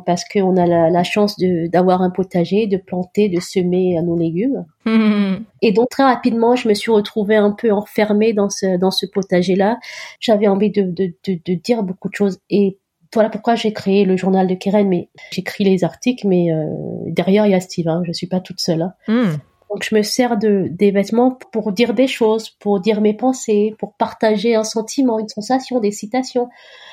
[0.07, 4.64] parce qu'on a la, chance d'avoir un potager, de planter, de semer nos légumes.
[5.62, 9.07] Et donc très rapidement, je me suis retrouvée un peu enfermée dans ce dans ce
[9.07, 9.79] potager-là.
[10.21, 12.79] J'avais envie de, de, de, de, dire beaucoup de choses et
[13.17, 16.67] voilà pourquoi j'ai créé le journal de Keren, mais j'écris les articles, mais euh,
[17.07, 18.83] derrière il y a Steve, hein, je suis pas toute seule.
[18.83, 18.93] Hein.
[19.09, 19.37] Hmm.
[19.71, 23.75] Donc je me sers de des vêtements pour dire des choses, pour dire mes pensées,
[23.79, 26.51] pour partager un sentiment, une sensation, des citations.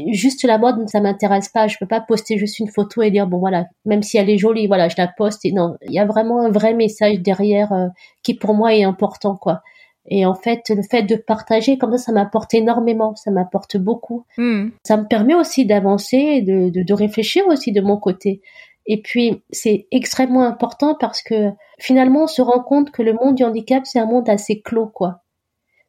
[0.07, 1.67] Juste la mode, ça m'intéresse pas.
[1.67, 4.37] Je peux pas poster juste une photo et dire bon voilà, même si elle est
[4.37, 5.43] jolie, voilà, je la poste.
[5.43, 7.87] Et non, il y a vraiment un vrai message derrière euh,
[8.23, 9.61] qui pour moi est important quoi.
[10.07, 14.25] Et en fait, le fait de partager comme ça, ça m'apporte énormément, ça m'apporte beaucoup.
[14.37, 14.69] Hmm.
[14.83, 18.41] Ça me permet aussi d'avancer, de, de, de, réfléchir aussi de mon côté.
[18.85, 23.35] Et puis, c'est extrêmement important parce que finalement, on se rend compte que le monde
[23.35, 25.21] du handicap, c'est un monde assez clos, quoi.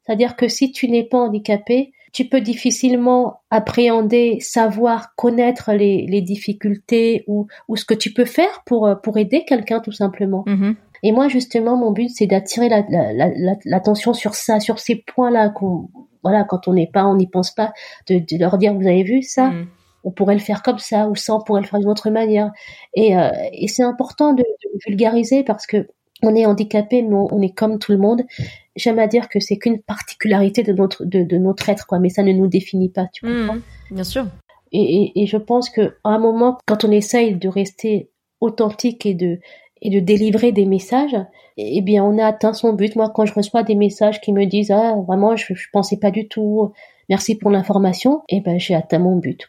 [0.06, 6.22] C'est-à-dire que si tu n'es pas handicapé, tu peux difficilement appréhender, savoir, connaître les, les
[6.22, 10.44] difficultés ou, ou ce que tu peux faire pour, pour aider quelqu'un tout simplement.
[10.46, 10.76] Mm-hmm.
[11.04, 15.90] Et moi, justement, mon but, c'est d'attirer l'attention la, sur ça, sur ces points-là qu'on,
[16.22, 17.74] voilà, quand on n'est pas, on n'y pense pas,
[18.08, 19.50] de, de, leur dire, vous avez vu ça?
[19.50, 19.68] Mm.
[20.04, 22.50] On pourrait le faire comme ça, ou ça, on pourrait le faire d'une autre manière.
[22.94, 25.88] Et, euh, et c'est important de, de, vulgariser parce que
[26.22, 28.22] on est handicapé, mais on, est comme tout le monde.
[28.74, 31.98] J'aime à dire que c'est qu'une particularité de notre, de, de, notre être, quoi.
[31.98, 33.46] Mais ça ne nous définit pas, tu mm.
[33.46, 34.26] comprends Bien sûr.
[34.72, 39.04] Et, et, et je pense que à un moment, quand on essaye de rester authentique
[39.04, 39.38] et de
[39.84, 41.16] et de délivrer des messages,
[41.56, 42.96] eh bien, on a atteint son but.
[42.96, 46.10] Moi, quand je reçois des messages qui me disent, ah, vraiment, je, je pensais pas
[46.10, 46.72] du tout,
[47.08, 49.46] merci pour l'information, eh ben, j'ai atteint mon but.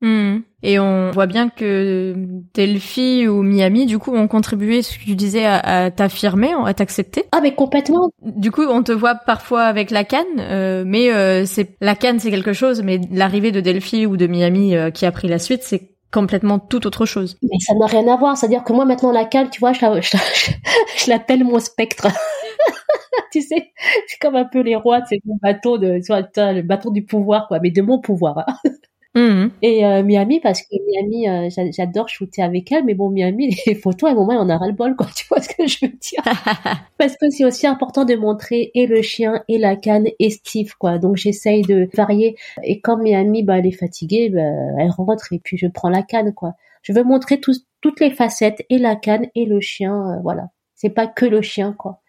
[0.00, 0.38] Hmm.
[0.62, 2.14] Et on voit bien que
[2.54, 7.24] Delphi ou Miami, du coup, ont contribué, ce que tu disais, à, t'affirmer, à t'accepter.
[7.32, 8.10] Ah, mais complètement.
[8.22, 12.20] Du coup, on te voit parfois avec la canne, euh, mais euh, c'est la canne,
[12.20, 15.38] c'est quelque chose, mais l'arrivée de Delphi ou de Miami euh, qui a pris la
[15.38, 17.36] suite, c'est complètement tout autre chose.
[17.42, 18.36] Mais ça n'a rien à voir.
[18.36, 22.08] C'est-à-dire que moi, maintenant, la cale, tu vois, je, l'appelle mon spectre.
[23.32, 23.72] tu sais,
[24.06, 27.58] c'est comme un peu les rois, c'est mon bateau de, le bateau du pouvoir, quoi,
[27.60, 28.38] mais de mon pouvoir.
[28.38, 28.70] Hein.
[29.14, 29.50] Mhm.
[29.62, 33.74] Et euh, Miami, parce que Miami, euh, j'adore shooter avec elle, mais bon, Miami, les
[33.74, 35.06] photos, à un moment, on a ras le bol, quoi.
[35.16, 36.22] Tu vois ce que je veux dire?
[36.98, 40.74] Parce que c'est aussi important de montrer et le chien, et la canne, et Steve,
[40.78, 40.98] quoi.
[40.98, 42.36] Donc j'essaye de varier.
[42.62, 44.40] Et quand Miami, bah, elle est fatiguée, bah,
[44.78, 46.54] elle rentre et puis je prends la canne, quoi.
[46.82, 50.48] Je veux montrer toutes les facettes, et la canne, et le chien, euh, voilà.
[50.74, 52.00] C'est pas que le chien, quoi.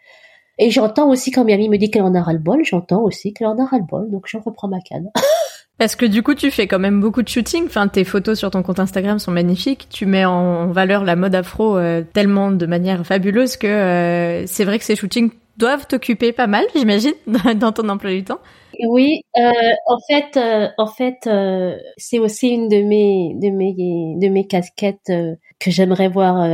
[0.60, 3.34] Et j'entends aussi quand Miami me dit qu'elle en a ras le bol, j'entends aussi
[3.34, 5.10] qu'elle en a ras le bol, donc je reprends ma canne.
[5.80, 7.66] Parce que du coup, tu fais quand même beaucoup de shooting.
[7.66, 9.88] Enfin, tes photos sur ton compte Instagram sont magnifiques.
[9.90, 14.66] Tu mets en valeur la mode afro euh, tellement de manière fabuleuse que euh, c'est
[14.66, 17.14] vrai que ces shootings doivent t'occuper pas mal, j'imagine,
[17.56, 18.40] dans ton emploi du temps.
[18.90, 19.52] Oui, euh,
[19.88, 20.38] en fait,
[20.78, 21.30] en fait,
[21.96, 25.12] c'est aussi une de mes de mes de mes casquettes
[25.60, 26.48] que j'aimerais voir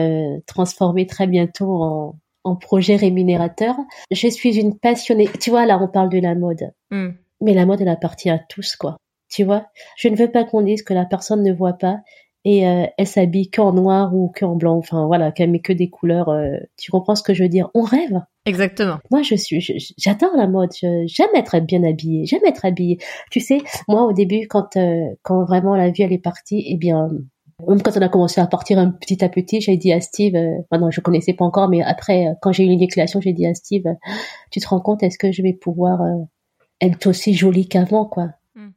[0.46, 3.76] transformer très bientôt en en projet rémunérateur.
[4.12, 5.28] Je suis une passionnée.
[5.42, 6.72] Tu vois, là, on parle de la mode.
[6.92, 7.10] Hmm.
[7.42, 8.98] Mais la mode, elle appartient à tous, quoi.
[9.30, 9.66] Tu vois,
[9.98, 11.98] je ne veux pas qu'on dise que la personne ne voit pas
[12.46, 15.90] et euh, elle s'habille qu'en noir ou qu'en blanc, enfin voilà, qu'elle met que des
[15.90, 16.30] couleurs.
[16.30, 17.70] Euh, tu comprends ce que je veux dire?
[17.74, 18.22] On rêve.
[18.46, 19.00] Exactement.
[19.10, 19.60] Moi, je suis,
[19.98, 20.70] j'adore la mode.
[20.74, 22.28] J'aime être bien habillée.
[22.28, 23.00] J'aime être habillée.
[23.32, 23.58] Tu sais,
[23.88, 27.10] moi au début, quand euh, quand vraiment la vie elle est partie, eh bien,
[27.68, 30.36] même quand on a commencé à partir un petit à petit, j'ai dit à Steve,
[30.36, 33.34] euh, enfin non, je connaissais pas encore, mais après, quand j'ai eu une déclaration, j'ai
[33.34, 33.86] dit à Steve,
[34.52, 36.00] tu te rends compte, est-ce que je vais pouvoir
[36.80, 38.30] être aussi jolie qu'avant, quoi?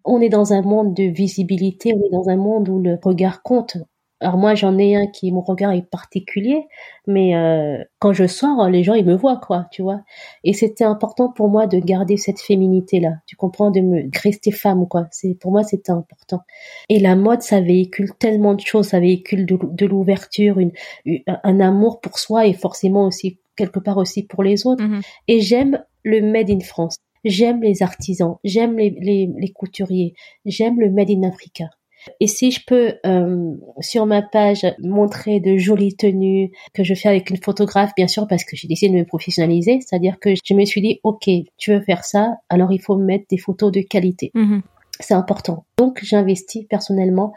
[0.04, 3.42] On est dans un monde de visibilité, on est dans un monde où le regard
[3.42, 3.76] compte.
[4.20, 6.66] Alors moi, j'en ai un qui, mon regard est particulier,
[7.06, 10.00] mais euh, quand je sors, les gens, ils me voient, quoi, tu vois.
[10.42, 13.18] Et c'était important pour moi de garder cette féminité-là.
[13.26, 15.06] Tu comprends, de me rester femme, quoi.
[15.12, 16.40] C'est pour moi, c'était important.
[16.88, 18.88] Et la mode, ça véhicule tellement de choses.
[18.88, 20.72] Ça véhicule de, l'ouverture, une,
[21.44, 24.82] un amour pour soi et forcément aussi quelque part aussi pour les autres.
[24.82, 25.02] Mm-hmm.
[25.28, 26.96] Et j'aime le made in France.
[27.28, 30.14] J'aime les artisans, j'aime les, les, les couturiers,
[30.46, 31.66] j'aime le made in Africa.
[32.20, 37.08] Et si je peux euh, sur ma page montrer de jolies tenues que je fais
[37.08, 40.54] avec une photographe, bien sûr, parce que j'ai décidé de me professionnaliser, c'est-à-dire que je
[40.54, 43.80] me suis dit, ok, tu veux faire ça, alors il faut mettre des photos de
[43.80, 44.30] qualité.
[44.34, 44.62] Mhm.
[45.00, 45.64] C'est important.
[45.76, 47.32] Donc j'investis personnellement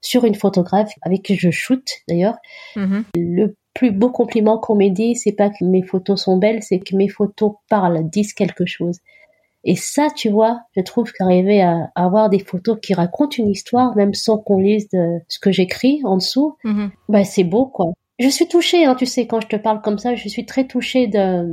[0.00, 2.36] sur une photographe avec qui je shoot d'ailleurs.
[2.74, 3.04] Mhm.
[3.14, 6.78] Le plus beau compliment qu'on m'ait dit, c'est pas que mes photos sont belles, c'est
[6.78, 8.98] que mes photos parlent, disent quelque chose.
[9.68, 13.96] Et ça, tu vois, je trouve qu'arriver à, avoir des photos qui racontent une histoire,
[13.96, 16.92] même sans qu'on lise de ce que j'écris en dessous, mhm.
[17.08, 17.92] bah c'est beau, quoi.
[18.20, 20.66] Je suis touchée, hein, tu sais, quand je te parle comme ça, je suis très
[20.66, 21.44] touchée de...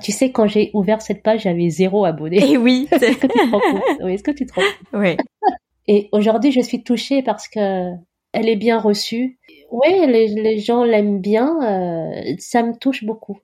[0.00, 2.38] Tu sais, quand j'ai ouvert cette page, j'avais zéro abonné.
[2.38, 2.88] Et eh oui.
[2.92, 3.82] Est-ce que tu te rends compte?
[4.04, 5.02] Oui, est-ce que tu te rends compte?
[5.02, 5.16] Oui.
[5.88, 7.90] Et aujourd'hui, je suis touchée parce que
[8.32, 9.38] elle est bien reçue.
[9.72, 11.58] Oui, les, les gens l'aiment bien.
[11.64, 13.40] Euh, ça me touche beaucoup.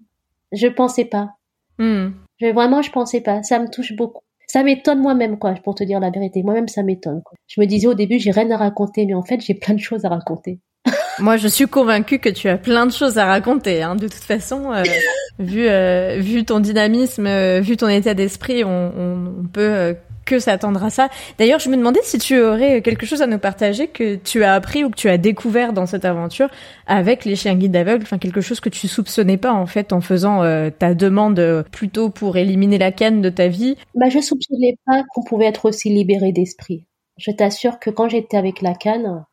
[0.53, 1.33] Je pensais pas.
[1.79, 2.11] Hmm.
[2.41, 3.43] Je, vraiment, je pensais pas.
[3.43, 4.23] Ça me touche beaucoup.
[4.47, 6.43] Ça m'étonne moi-même, quoi, pour te dire la vérité.
[6.43, 7.23] Moi-même, ça m'étonne.
[7.49, 9.81] Je me disais au début, j'ai rien à raconter, mais en fait, j'ai plein de
[9.81, 10.61] choses à raconter.
[11.19, 13.83] Moi, je suis convaincue que tu as plein de choses à raconter.
[13.83, 13.97] Hein.
[13.97, 14.83] De toute façon, euh,
[15.39, 19.97] vu euh, vu ton dynamisme, euh, vu ton état d'esprit, on, on, peut
[20.27, 21.09] que s'attendre à ça.
[21.39, 24.53] D'ailleurs, je me demandais si tu aurais quelque chose à nous partager que tu as
[24.53, 26.49] appris ou que tu as découvert dans cette aventure
[26.87, 30.01] avec les chiens guides aveugles, enfin quelque chose que tu soupçonnais pas en fait en
[30.01, 33.77] faisant euh, ta demande euh, plutôt pour éliminer la canne de ta vie.
[33.95, 36.85] Bah, je soupçonnais pas qu'on pouvait être aussi libéré d'esprit.
[37.17, 39.25] Je t'assure que quand j'étais avec la canne,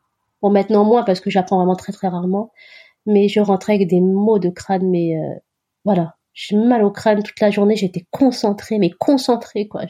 [0.42, 2.52] bon maintenant moins parce que j'apprends vraiment très très rarement,
[3.06, 5.40] mais je rentrais avec des mots de crâne, mais euh,
[5.84, 9.84] voilà, j'ai mal au crâne toute la journée, j'étais concentrée, mais concentrée, quoi.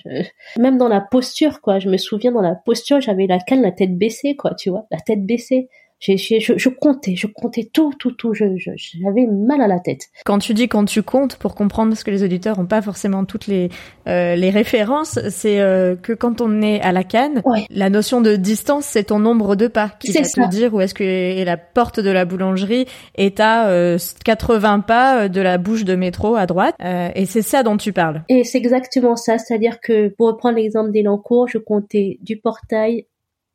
[0.60, 1.79] Même dans la posture, quoi.
[1.79, 4.86] Je me souviens dans la posture, j'avais la canne, la tête baissée, quoi, tu vois,
[4.91, 5.69] la tête baissée
[6.04, 8.34] je, je, comptais, je comptais tout, tout, tout.
[8.34, 10.10] Je, j'avais mal à la tête.
[10.26, 13.24] Quand tu dis quand tu comptes, pour comprendre, parce que les auditeurs n'ont pas forcément
[13.24, 13.70] toutes les
[14.08, 18.36] euh, les références, c'est euh, que quand on est à la canne, la notion de
[18.36, 22.00] distance, c'est ton nombre de pas qui va te dire où est-ce que la porte
[22.00, 22.86] de la boulangerie
[23.16, 26.76] est à 80 euh, pas de la bouche de métro à droite.
[26.82, 28.24] et c'est ça dont tu parles.
[28.28, 33.06] Et c'est exactement ça, c'est-à-dire que pour reprendre l'exemple des Lancours, je comptais du portail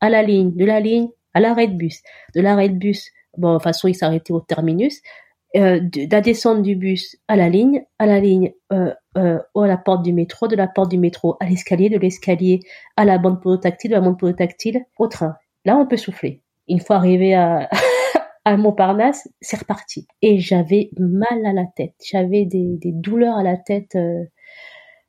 [0.01, 2.03] à la ligne, de la ligne à l'arrêt de bus.
[2.35, 5.01] De l'arrêt de bus, bon, de toute façon, il s'arrêtait au terminus.
[5.57, 9.67] Euh, de, la descente du bus à la ligne, à la ligne euh, euh, à
[9.67, 12.61] la porte du métro, de la porte du métro à l'escalier, de l'escalier
[12.99, 15.37] à la bande podotactile, de la bande podotactile au train.
[15.65, 16.43] Là, on peut souffler.
[16.69, 17.71] Une fois arrivé à,
[18.45, 20.07] à Montparnasse, c'est reparti.
[20.21, 21.95] Et j'avais mal à la tête.
[22.05, 23.95] J'avais des, des douleurs à la tête.
[23.95, 24.25] Euh,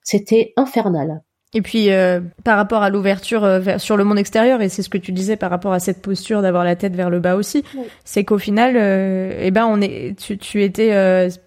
[0.04, 1.22] c'était infernal.
[1.56, 4.90] Et puis euh, par rapport à l'ouverture euh, sur le monde extérieur, et c'est ce
[4.90, 7.64] que tu disais par rapport à cette posture d'avoir la tête vers le bas aussi,
[8.04, 10.90] c'est qu'au final, euh, eh ben on est, tu, tu étais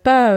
[0.03, 0.35] pas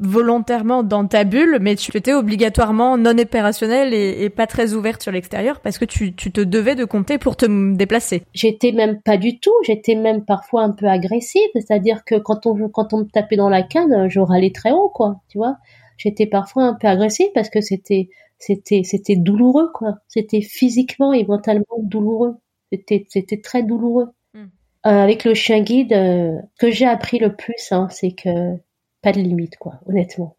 [0.00, 5.02] volontairement dans ta bulle, mais tu étais obligatoirement non opérationnelle et, et pas très ouverte
[5.02, 8.22] sur l'extérieur parce que tu, tu te devais de compter pour te déplacer.
[8.32, 12.68] J'étais même pas du tout, j'étais même parfois un peu agressive, c'est-à-dire que quand on
[12.68, 15.56] quand on me tapait dans la canne, je râlais très haut, quoi, tu vois.
[15.98, 19.98] J'étais parfois un peu agressive parce que c'était c'était c'était douloureux quoi.
[20.08, 22.36] C'était physiquement et mentalement douloureux.
[22.72, 24.08] C'était c'était très douloureux.
[24.34, 24.46] Hmm.
[24.86, 28.56] Euh, avec le chien guide, euh, ce que j'ai appris le plus, hein, c'est que
[29.02, 30.36] pas de limite quoi, honnêtement.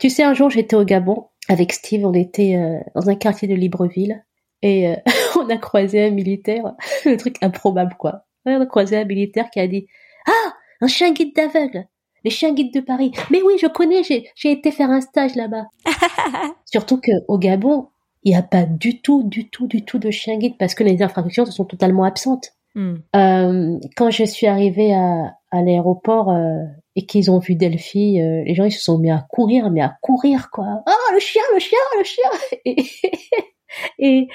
[0.00, 3.48] Tu sais, un jour j'étais au Gabon avec Steve, on était euh, dans un quartier
[3.48, 4.24] de Libreville
[4.62, 4.94] et
[5.36, 8.24] on a croisé un militaire, le truc improbable quoi.
[8.46, 9.86] On a croisé un militaire qui a dit
[10.26, 11.86] ah un chien guide d'aveugle
[12.24, 13.12] les chiens guides de Paris.
[13.30, 15.66] Mais oui, je connais, j'ai été faire un stage là-bas.
[16.64, 17.88] Surtout que au Gabon,
[18.22, 20.84] il n'y a pas du tout, du tout, du tout de chiens guides parce que
[20.84, 22.52] les infractions sont totalement absentes.
[22.74, 22.96] Hmm.
[23.16, 26.62] Euh, quand je suis arrivée à, à l'aéroport euh,
[26.94, 29.80] et qu'ils ont vu Delphi, euh, les gens ils se sont mis à courir, mais
[29.80, 30.82] à courir quoi.
[30.86, 32.30] Oh le chien, le chien, le chien.
[33.98, 34.28] Et,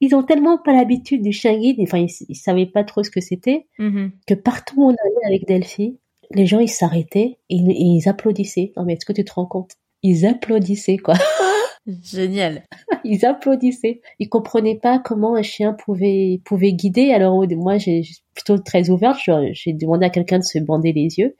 [0.00, 3.10] ils ont tellement pas l'habitude du chien guide, enfin ils, ils savaient pas trop ce
[3.10, 4.10] que c'était, mm-hmm.
[4.26, 6.00] que partout où on allait avec Delphi,
[6.34, 8.72] les gens ils s'arrêtaient et, ils applaudissaient.
[8.76, 9.72] Non mais est-ce que tu te rends compte?
[10.02, 11.14] Ils applaudissaient quoi.
[11.86, 12.62] Génial.
[13.04, 14.00] Ils applaudissaient.
[14.18, 17.12] Ils comprenaient pas comment un chien pouvait pouvait guider.
[17.12, 18.02] Alors moi j'ai
[18.34, 19.18] plutôt très ouverte.
[19.52, 21.36] J'ai demandé à quelqu'un de se bander les yeux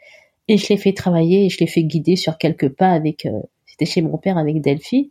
[0.49, 3.27] et je l'ai fait travailler et je l'ai fait guider sur quelques pas avec.
[3.27, 5.11] Euh, c'était chez mon père avec Delphi.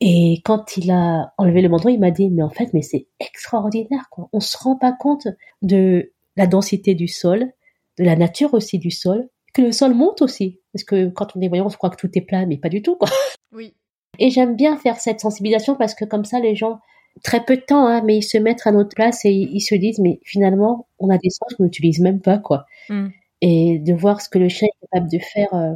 [0.00, 3.06] Et quand il a enlevé le bandeau, il m'a dit mais en fait mais c'est
[3.20, 4.28] extraordinaire quoi.
[4.32, 5.26] On se rend pas compte
[5.62, 7.52] de la densité du sol,
[7.98, 10.60] de la nature aussi du sol, que le sol monte aussi.
[10.72, 12.68] Parce que quand on est voyant, on se croit que tout est plat, mais pas
[12.68, 13.08] du tout, quoi.
[13.52, 13.74] Oui.
[14.18, 16.80] Et j'aime bien faire cette sensibilisation parce que comme ça, les gens,
[17.22, 19.74] très peu de temps, hein, mais ils se mettent à notre place et ils se
[19.74, 22.66] disent, mais finalement, on a des sens qu'on n'utilise même pas, quoi.
[22.88, 23.08] Mm.
[23.40, 25.74] Et de voir ce que le chien est capable de faire, euh,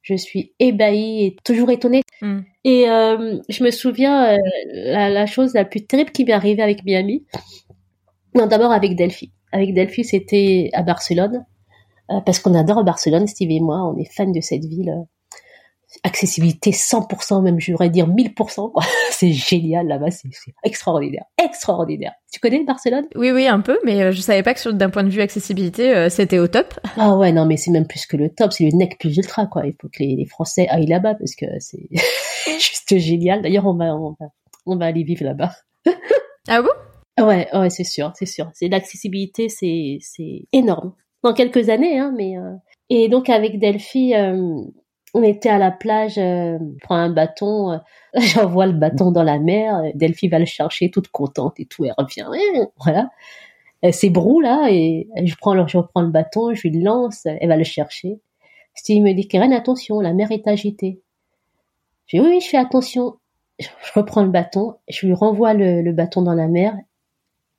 [0.00, 2.02] je suis ébahie et toujours étonnée.
[2.22, 2.40] Mm.
[2.64, 4.38] Et euh, je me souviens, euh,
[4.72, 7.26] la, la chose la plus terrible qui m'est arrivée avec Miami,
[8.34, 9.32] non, d'abord avec Delphi.
[9.52, 11.44] Avec Delphi, c'était à Barcelone,
[12.08, 14.90] parce qu'on adore Barcelone, Steve et moi, on est fans de cette ville.
[14.90, 15.02] euh,
[16.04, 18.82] accessibilité 100%, même j'aurais dire 1000%, quoi.
[19.10, 20.28] C'est génial là-bas, c'est
[20.64, 22.12] extraordinaire, extraordinaire.
[22.32, 23.06] Tu connais Barcelone?
[23.14, 25.94] Oui, oui, un peu, mais euh, je savais pas que d'un point de vue accessibilité,
[25.94, 26.74] euh, c'était au top.
[26.96, 29.46] Ah ouais, non, mais c'est même plus que le top, c'est le nec plus ultra,
[29.46, 29.66] quoi.
[29.66, 31.88] Il faut que les, les Français aillent là-bas parce que c'est
[32.58, 33.42] juste génial.
[33.42, 34.26] D'ailleurs, on va, on va,
[34.66, 35.52] on va aller vivre là-bas.
[36.48, 37.24] Ah bon?
[37.24, 38.50] Ouais, ouais, c'est sûr, c'est sûr.
[38.54, 40.94] C'est l'accessibilité, c'est, c'est énorme.
[41.22, 42.54] Dans quelques années, hein, mais euh,
[42.90, 44.56] et donc avec Delphi, euh,
[45.14, 47.78] on était à la plage, euh, je prends un bâton, euh,
[48.18, 51.84] j'envoie le bâton dans la mer, euh, Delphi va le chercher, toute contente et tout,
[51.84, 52.26] elle revient,
[52.58, 53.10] euh, voilà.
[53.82, 57.48] Elle s'ébroue là et je prends, le- je reprends le bâton, je lui lance, elle
[57.48, 58.20] va le chercher.
[58.74, 61.02] Steve me dit, Karen, attention, la mer est agitée.
[62.06, 63.16] Je dis, oui, oui, je fais attention.
[63.58, 66.74] Je reprends le bâton, je lui renvoie le, le bâton dans la mer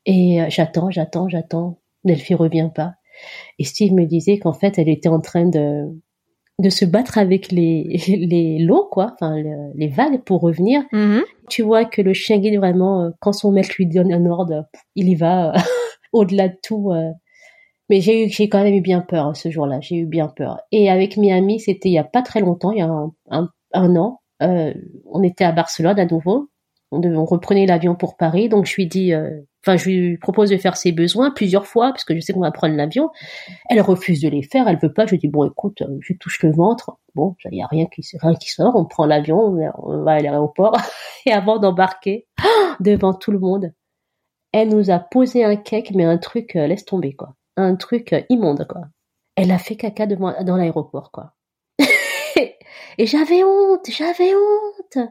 [0.06, 1.80] et j'attends, j'attends, j'attends.
[2.04, 2.96] Delphi revient pas.
[3.60, 5.86] Et Steve me disait qu'en fait, elle était en train de
[6.60, 10.84] de se battre avec les les lots, quoi, enfin le- les vagues pour revenir.
[10.92, 11.24] Mhm.
[11.50, 14.66] Tu vois que le chien guide vraiment, euh, quand son maître lui donne un ordre,
[14.96, 15.58] il y va euh,
[16.14, 16.92] au-delà de tout.
[16.92, 17.12] euh.
[17.90, 19.80] Mais j'ai eu, j'ai quand même eu bien peur euh, ce jour-là.
[19.82, 20.60] J'ai eu bien peur.
[20.72, 23.50] Et avec Miami, c'était il y a pas très longtemps, il y a un, un,
[23.74, 24.22] un an.
[24.44, 24.74] euh,
[25.12, 26.50] on était à Barcelone à nouveau.
[26.92, 29.12] On, devait- on reprenait l'avion pour Paris, donc je lui dis,
[29.66, 32.42] enfin, je lui propose de faire ses besoins plusieurs fois parce que je sais qu'on
[32.42, 33.10] va prendre l'avion.
[33.70, 35.06] Elle refuse de les faire, elle veut pas.
[35.06, 36.98] Je dis bon, écoute, euh, je touche le ventre.
[37.16, 38.76] Bon, il y a rien qui rien qui sort.
[38.76, 40.76] On prend l'avion, on on va à l'aéroport
[41.26, 42.28] et avant d'embarquer
[42.80, 43.74] devant tout le monde,
[44.52, 48.14] elle nous a posé un cake, mais un truc euh, laisse tomber quoi, un truc
[48.14, 48.82] euh, immonde quoi.
[49.36, 51.34] Elle a fait caca devant dans l'aéroport quoi.
[52.38, 55.10] et j'avais honte, j'avais honte.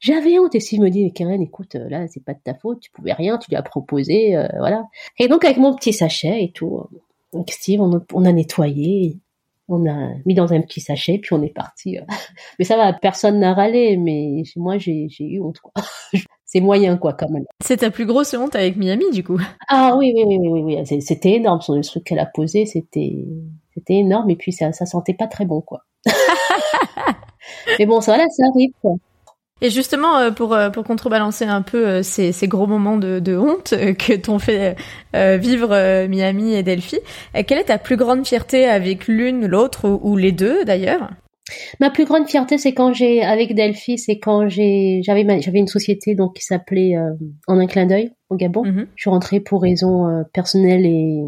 [0.00, 0.54] J'avais honte.
[0.54, 3.12] Et s'il me dit, Karen, écoute, euh, là, c'est pas de ta faute, tu pouvais
[3.12, 4.84] rien, tu lui as proposé, euh, voilà.
[5.18, 6.98] Et donc, avec mon petit sachet et tout, euh,
[7.32, 9.18] donc Steve, on a, on a nettoyé,
[9.68, 11.98] on a mis dans un petit sachet, puis on est parti.
[11.98, 12.02] euh.
[12.58, 15.72] Mais ça va, personne n'a râlé, mais moi, j'ai eu honte, quoi.
[16.44, 17.44] C'est moyen, quoi, quand même.
[17.62, 19.38] C'est ta plus grosse honte avec Miami, du coup.
[19.68, 23.24] Ah oui, oui, oui, oui, oui, C'était énorme, le truc qu'elle a posé, c'était
[23.72, 25.84] c'était énorme, et puis ça, ça sentait pas très bon, quoi.
[27.78, 28.96] mais bon, ça, voilà, ça arrive, quoi.
[29.62, 33.18] Et justement, euh, pour, euh, pour contrebalancer un peu euh, ces, ces gros moments de,
[33.18, 34.76] de honte que t'ont fait
[35.14, 36.98] vivre Miami et Delphi,
[37.46, 41.10] quelle est ta plus grande fierté avec l'une, l'autre ou, ou les deux d'ailleurs?
[41.80, 45.58] Ma plus grande fierté, c'est quand j'ai, avec Delphi, c'est quand j'ai, j'avais, ma- j'avais
[45.58, 47.10] une société donc qui s'appelait euh,
[47.48, 48.64] En un clin d'œil au Gabon.
[48.64, 48.86] Mhm.
[48.94, 51.22] Je suis rentrée pour raisons euh, personnelles et,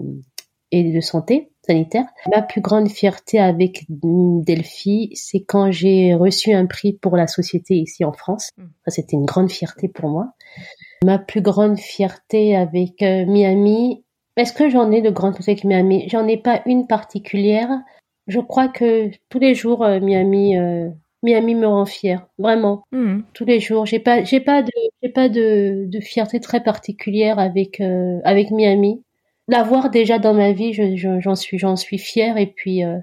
[0.70, 2.04] et de santé sanitaire.
[2.34, 7.74] Ma plus grande fierté avec Delphi, c'est quand j'ai reçu un prix pour la société
[7.76, 8.50] ici en France.
[8.58, 8.64] Mm.
[8.84, 10.32] Ça, c'était une grande fierté pour moi.
[11.04, 14.04] Ma plus grande fierté avec euh, Miami,
[14.36, 16.08] est-ce que j'en ai de grandes fiertés avec Miami?
[16.08, 17.70] J'en ai pas une particulière.
[18.28, 20.88] Je crois que tous les jours, euh, Miami, euh,
[21.24, 23.24] Miami me rend fière, vraiment Mhm.
[23.34, 23.86] tous les jours.
[23.86, 24.70] J'ai pas, j'ai pas de,
[25.02, 29.02] j'ai pas de, de fierté très particulière avec euh, avec Miami.
[29.48, 32.36] L'avoir déjà dans ma vie, je- je- j'en suis, j'en suis fière.
[32.38, 32.98] Et puis euh,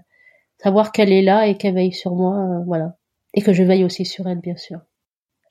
[0.64, 2.98] savoir qu'elle est là et qu'elle veille sur moi, euh, voilà,
[3.36, 4.80] et que je veille aussi sur elle, bien sûr.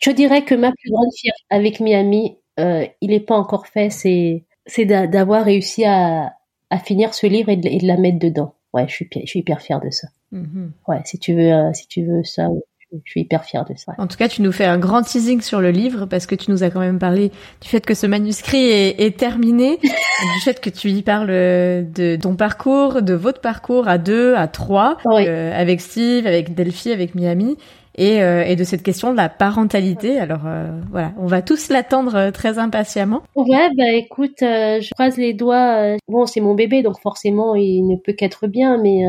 [0.00, 3.90] Je dirais que ma plus grande fierté avec Miami, euh, il n'est pas encore fait,
[3.90, 6.34] c'est c'est d'a- d'avoir réussi à
[6.70, 8.54] à finir ce livre et de, et de la mettre dedans.
[8.74, 10.08] Ouais, je suis, je suis hyper fière de ça.
[10.32, 10.72] Mhm.
[10.88, 12.60] Ouais, si tu veux, euh, si tu veux ça, ouais,
[12.92, 13.92] je- suis hyper fière de ça.
[13.98, 16.50] En tout cas, tu nous fais un grand teasing sur le livre parce que tu
[16.50, 17.30] nous as quand même parlé
[17.60, 21.82] du fait que ce manuscrit est, est terminé, du fait que tu y parles euh,
[21.82, 25.24] de ton parcours, de votre parcours à deux, à trois, Oui.
[25.26, 27.56] euh, avec Steve, avec Delphi, avec Miami,
[28.00, 30.20] et, euh, et de cette question de la parentalité.
[30.20, 33.22] Alors euh, voilà, on va tous l'attendre très impatiemment.
[33.34, 35.96] Ouais, bah écoute, euh, je croise les doigts.
[36.08, 39.00] bon, c'est mon bébé, donc forcément, il ne peut qu'être bien, mais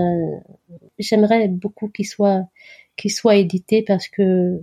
[0.98, 2.42] j'aimerais beaucoup qu'il soit,
[3.00, 4.62] qu'il soit édité parce que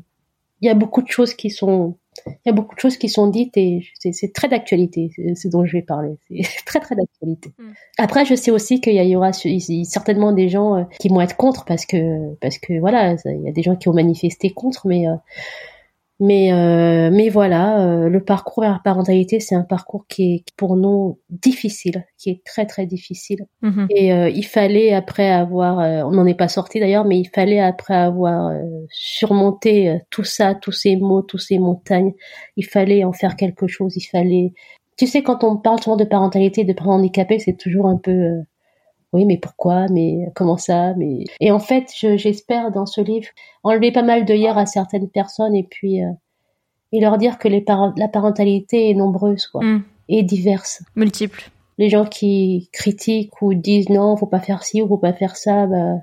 [0.62, 3.08] il y a beaucoup de choses qui sont, il y a beaucoup de choses qui
[3.08, 6.16] sont dites et c'est, très d'actualité, c'est ce dont je vais parler.
[6.30, 7.50] C'est très très d'actualité.
[7.58, 7.72] Mm.
[7.98, 11.64] Après, je sais aussi qu'il y, aura certainement des gens euh, qui vont être contre
[11.66, 14.86] parce que, parce que voilà, ça- il y a des gens qui ont manifesté contre,
[14.86, 15.14] mais euh,
[16.18, 20.44] Mais euh, mais voilà, euh, le parcours vers la parentalité, c'est un parcours qui est
[20.56, 23.46] pour nous difficile, qui est très très difficile.
[23.60, 23.86] Mhm.
[23.90, 27.28] Et euh, il fallait après avoir, euh, on n'en est pas sorti d'ailleurs, mais il
[27.28, 32.14] fallait après avoir euh, surmonté euh, tout ça, tous ces mots, tous ces montagnes,
[32.56, 33.94] il fallait en faire quelque chose.
[33.96, 34.54] Il fallait,
[34.96, 38.10] tu sais, quand on parle souvent de parentalité, de parents handicapés, c'est toujours un peu
[38.10, 38.40] euh,
[39.12, 39.86] oui, mais pourquoi?
[39.90, 40.94] Mais comment ça?
[40.96, 43.28] Mais et en fait, je- j'espère dans ce livre
[43.62, 46.10] enlever pas mal d'œillères à certaines personnes et puis euh,
[46.92, 49.82] et leur dire que les parents, la parentalité est nombreuse quoi, Mm.
[50.08, 50.82] et diverse.
[50.94, 51.50] Multiple.
[51.78, 55.36] Les gens qui critiquent ou disent non, faut pas faire ci ou faut pas faire
[55.36, 55.94] ça, bah,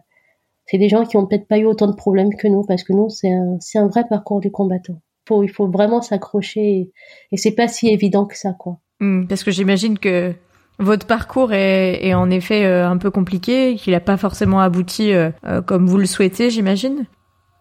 [0.65, 2.93] c'est des gens qui ont peut-être pas eu autant de problèmes que nous parce que
[2.93, 5.01] nous c'est un c'est un vrai parcours du combattant.
[5.27, 6.91] Faut, il faut vraiment s'accrocher et,
[7.31, 8.79] et c'est pas si évident que ça quoi.
[8.99, 10.33] Mm, Parce que j'imagine que
[10.79, 15.11] votre parcours est, est en effet euh, un peu compliqué, qu'il n'a pas forcément abouti
[15.13, 17.05] euh, euh, comme vous le souhaitez, j'imagine.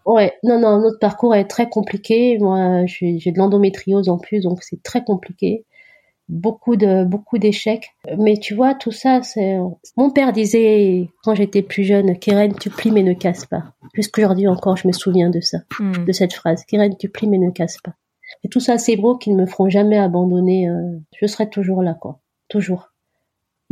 [0.05, 2.37] Ouais, non, non, notre parcours est très compliqué.
[2.41, 5.65] Moi, j'ai de l'endométriose en plus, donc c'est très compliqué.
[6.29, 7.91] Beaucoup de, beaucoup d'échecs.
[8.19, 9.59] Mais tu vois, tout ça, c'est.
[9.97, 13.65] Mon père disait quand j'étais plus jeune, Keren, tu plies mais ne casse pas.
[13.95, 16.05] Jusqu'aujourd'hui encore, je me souviens de ça, Mm.
[16.07, 16.65] de cette phrase.
[16.67, 17.93] Keren, tu plies mais ne casse pas.
[18.45, 20.69] Et tout ça, c'est beau qui ne me feront jamais abandonner.
[20.71, 22.19] euh, je serai toujours là, quoi.
[22.49, 22.92] Toujours.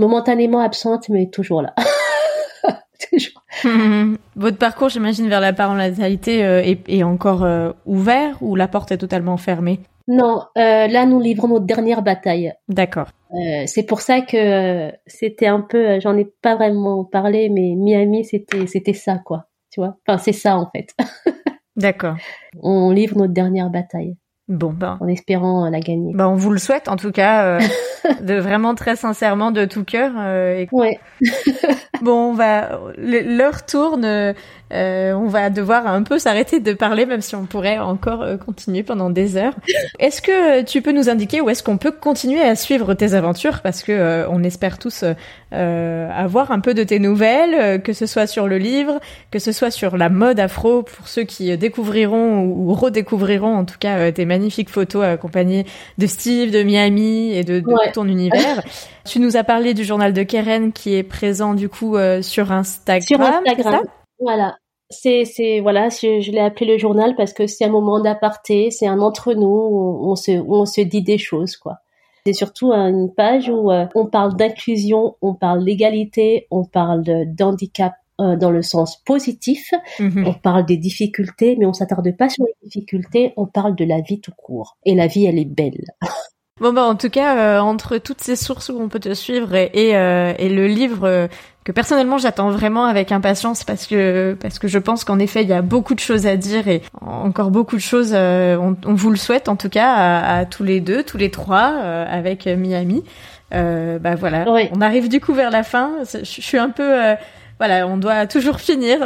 [0.00, 1.74] Momentanément absente, mais toujours là.
[3.10, 3.42] toujours.
[4.36, 8.92] Votre parcours, j'imagine, vers la parentalité euh, est, est encore euh, ouvert ou la porte
[8.92, 9.80] est totalement fermée?
[10.08, 12.52] Non, euh, là, nous livrons notre dernière bataille.
[12.68, 13.08] D'accord.
[13.66, 18.66] C'est pour ça que c'était un peu, j'en ai pas vraiment parlé, mais Miami, c'était,
[18.66, 19.44] c'était ça, quoi.
[19.70, 19.98] Tu vois?
[20.08, 20.96] Enfin, c'est ça, en fait.
[21.76, 22.16] D'accord.
[22.60, 24.16] On livre notre dernière bataille,
[24.50, 26.12] Bon, ben, en espérant euh, la gagner.
[26.12, 27.60] ben, on vous le souhaite en tout cas, euh,
[28.20, 30.10] de vraiment très sincèrement, de tout cœur.
[30.18, 30.98] euh, et Ouais.
[32.02, 34.34] Bon, on va l'heure tourne.
[34.72, 38.36] Euh, on va devoir un peu s'arrêter de parler, même si on pourrait encore euh,
[38.36, 39.54] continuer pendant des heures.
[39.98, 43.60] Est-ce que tu peux nous indiquer où est-ce qu'on peut continuer à suivre tes aventures?
[43.62, 45.04] Parce que euh, on espère tous
[45.52, 49.00] euh, avoir un peu de tes nouvelles, euh, que ce soit sur le livre,
[49.30, 53.56] que ce soit sur la mode afro pour ceux qui euh, découvriront ou, ou redécouvriront
[53.56, 55.66] en tout cas tes magnifiques photos accompagnées
[55.98, 57.92] de Steve, de Miami et de, de Ouais.
[57.92, 58.62] ton univers.
[59.04, 62.52] tu nous as parlé du journal de Keren qui est présent du coup euh, sur
[62.52, 63.02] Instagram.
[63.06, 63.84] Sur Instagram.
[64.20, 64.56] Voilà.
[64.92, 68.70] C'est, c'est, voilà, je, je l'ai appelé le journal parce que c'est un moment d'aparté,
[68.72, 71.78] c'est un entre nous, où on se, où on se dit des choses, quoi.
[72.26, 77.94] C'est surtout une page où euh, on parle d'inclusion, on parle d'égalité, on parle d'handicap
[78.20, 80.26] euh, dans le sens positif, Mhm.
[80.26, 84.00] on parle des difficultés, mais on s'attarde pas sur les difficultés, on parle de la
[84.00, 84.76] vie tout court.
[84.84, 85.84] Et la vie, elle est belle.
[86.60, 89.54] Bon bah en tout cas euh, entre toutes ces sources où on peut te suivre
[89.54, 91.26] et et, euh, et le livre euh,
[91.64, 95.48] que personnellement j'attends vraiment avec impatience parce que parce que je pense qu'en effet il
[95.48, 98.92] y a beaucoup de choses à dire et encore beaucoup de choses euh, on, on
[98.92, 102.04] vous le souhaite en tout cas à, à tous les deux tous les trois euh,
[102.08, 103.04] avec Miami.
[103.52, 104.48] Euh, bah voilà.
[104.50, 104.70] Ouais.
[104.76, 105.90] on arrive du coup vers la fin.
[106.04, 107.14] Je, je suis un peu euh,
[107.58, 108.98] voilà on doit toujours finir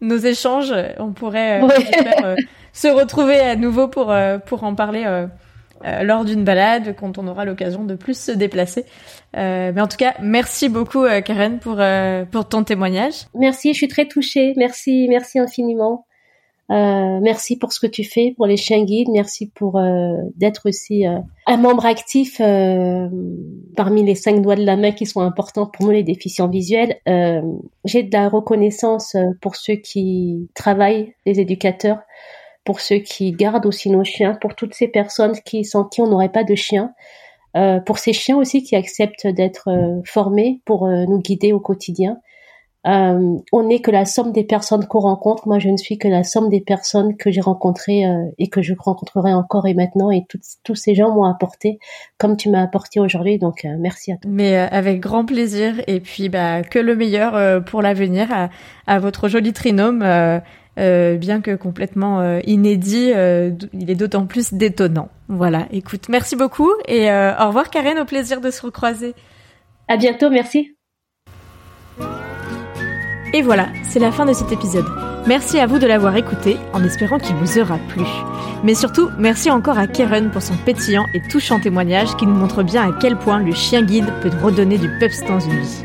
[0.00, 0.72] nos échanges.
[0.98, 1.60] On pourrait
[2.72, 5.04] se retrouver à nouveau pour euh, pour en parler
[5.84, 8.84] euh, lors d'une balade quand on aura l'occasion de plus se déplacer.
[9.36, 13.26] Euh, mais en tout cas, merci beaucoup euh, Karen pour euh, pour ton témoignage.
[13.34, 14.52] Merci, je suis très touchée.
[14.56, 16.06] Merci, merci infiniment.
[16.68, 19.10] Merci pour ce que tu fais pour les chiens guides.
[19.12, 19.78] Merci pour
[20.36, 22.38] d'être aussi un membre actif
[23.76, 26.96] parmi les cinq doigts de la main qui sont importants pour nous les déficients visuels.
[27.84, 31.98] J'ai de la reconnaissance pour ceux qui travaillent, les éducateurs,
[32.64, 36.06] pour ceux qui gardent aussi nos chiens, pour toutes ces personnes qui sans qui on
[36.06, 36.92] n'aurait pas de chiens.
[37.54, 41.60] Euh, pour ces chiens aussi qui acceptent d'être euh, formés pour euh, nous guider au
[41.60, 42.16] quotidien.
[42.84, 45.46] Euh, on n'est que la somme des personnes qu'on rencontre.
[45.46, 48.60] Moi, je ne suis que la somme des personnes que j'ai rencontrées euh, et que
[48.60, 50.10] je rencontrerai encore et maintenant.
[50.10, 50.24] Et
[50.64, 51.78] tous ces gens m'ont apporté
[52.18, 53.38] comme tu m'as apporté aujourd'hui.
[53.38, 54.30] Donc, euh, merci à toi.
[54.32, 58.48] Mais avec grand plaisir et puis bah que le meilleur pour l'avenir à,
[58.86, 60.02] à votre joli trinôme.
[60.78, 65.08] Euh, bien que complètement euh, inédit, euh, il est d'autant plus détonnant.
[65.28, 69.14] Voilà, écoute, merci beaucoup et euh, au revoir Karen, au plaisir de se recroiser.
[69.88, 70.30] À bientôt.
[70.30, 70.74] Merci.
[73.34, 74.84] Et voilà, c'est la fin de cet épisode.
[75.26, 78.02] Merci à vous de l'avoir écouté, en espérant qu'il vous aura plu.
[78.64, 82.62] Mais surtout, merci encore à Karen pour son pétillant et touchant témoignage qui nous montre
[82.62, 85.82] bien à quel point le chien guide peut redonner du peps dans une vie.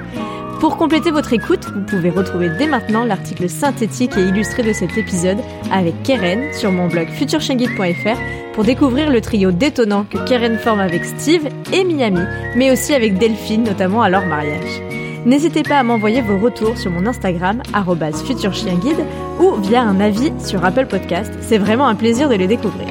[0.60, 4.98] Pour compléter votre écoute, vous pouvez retrouver dès maintenant l'article synthétique et illustré de cet
[4.98, 5.38] épisode
[5.72, 8.18] avec Keren sur mon blog futurechienguide.fr
[8.54, 12.22] pour découvrir le trio détonnant que Keren forme avec Steve et Miami,
[12.56, 14.82] mais aussi avec Delphine, notamment à leur mariage.
[15.26, 17.62] N'hésitez pas à m'envoyer vos retours sur mon Instagram,
[18.26, 19.06] futurchienguide,
[19.40, 21.32] ou via un avis sur Apple Podcast.
[21.42, 22.88] C'est vraiment un plaisir de les découvrir.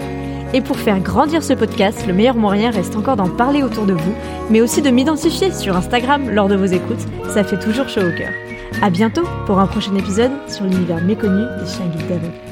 [0.55, 3.93] Et pour faire grandir ce podcast, le meilleur moyen reste encore d'en parler autour de
[3.93, 4.15] vous,
[4.51, 8.17] mais aussi de m'identifier sur Instagram lors de vos écoutes, ça fait toujours chaud au
[8.17, 8.33] cœur.
[8.83, 12.46] À bientôt pour un prochain épisode sur l'univers méconnu des chiens guides.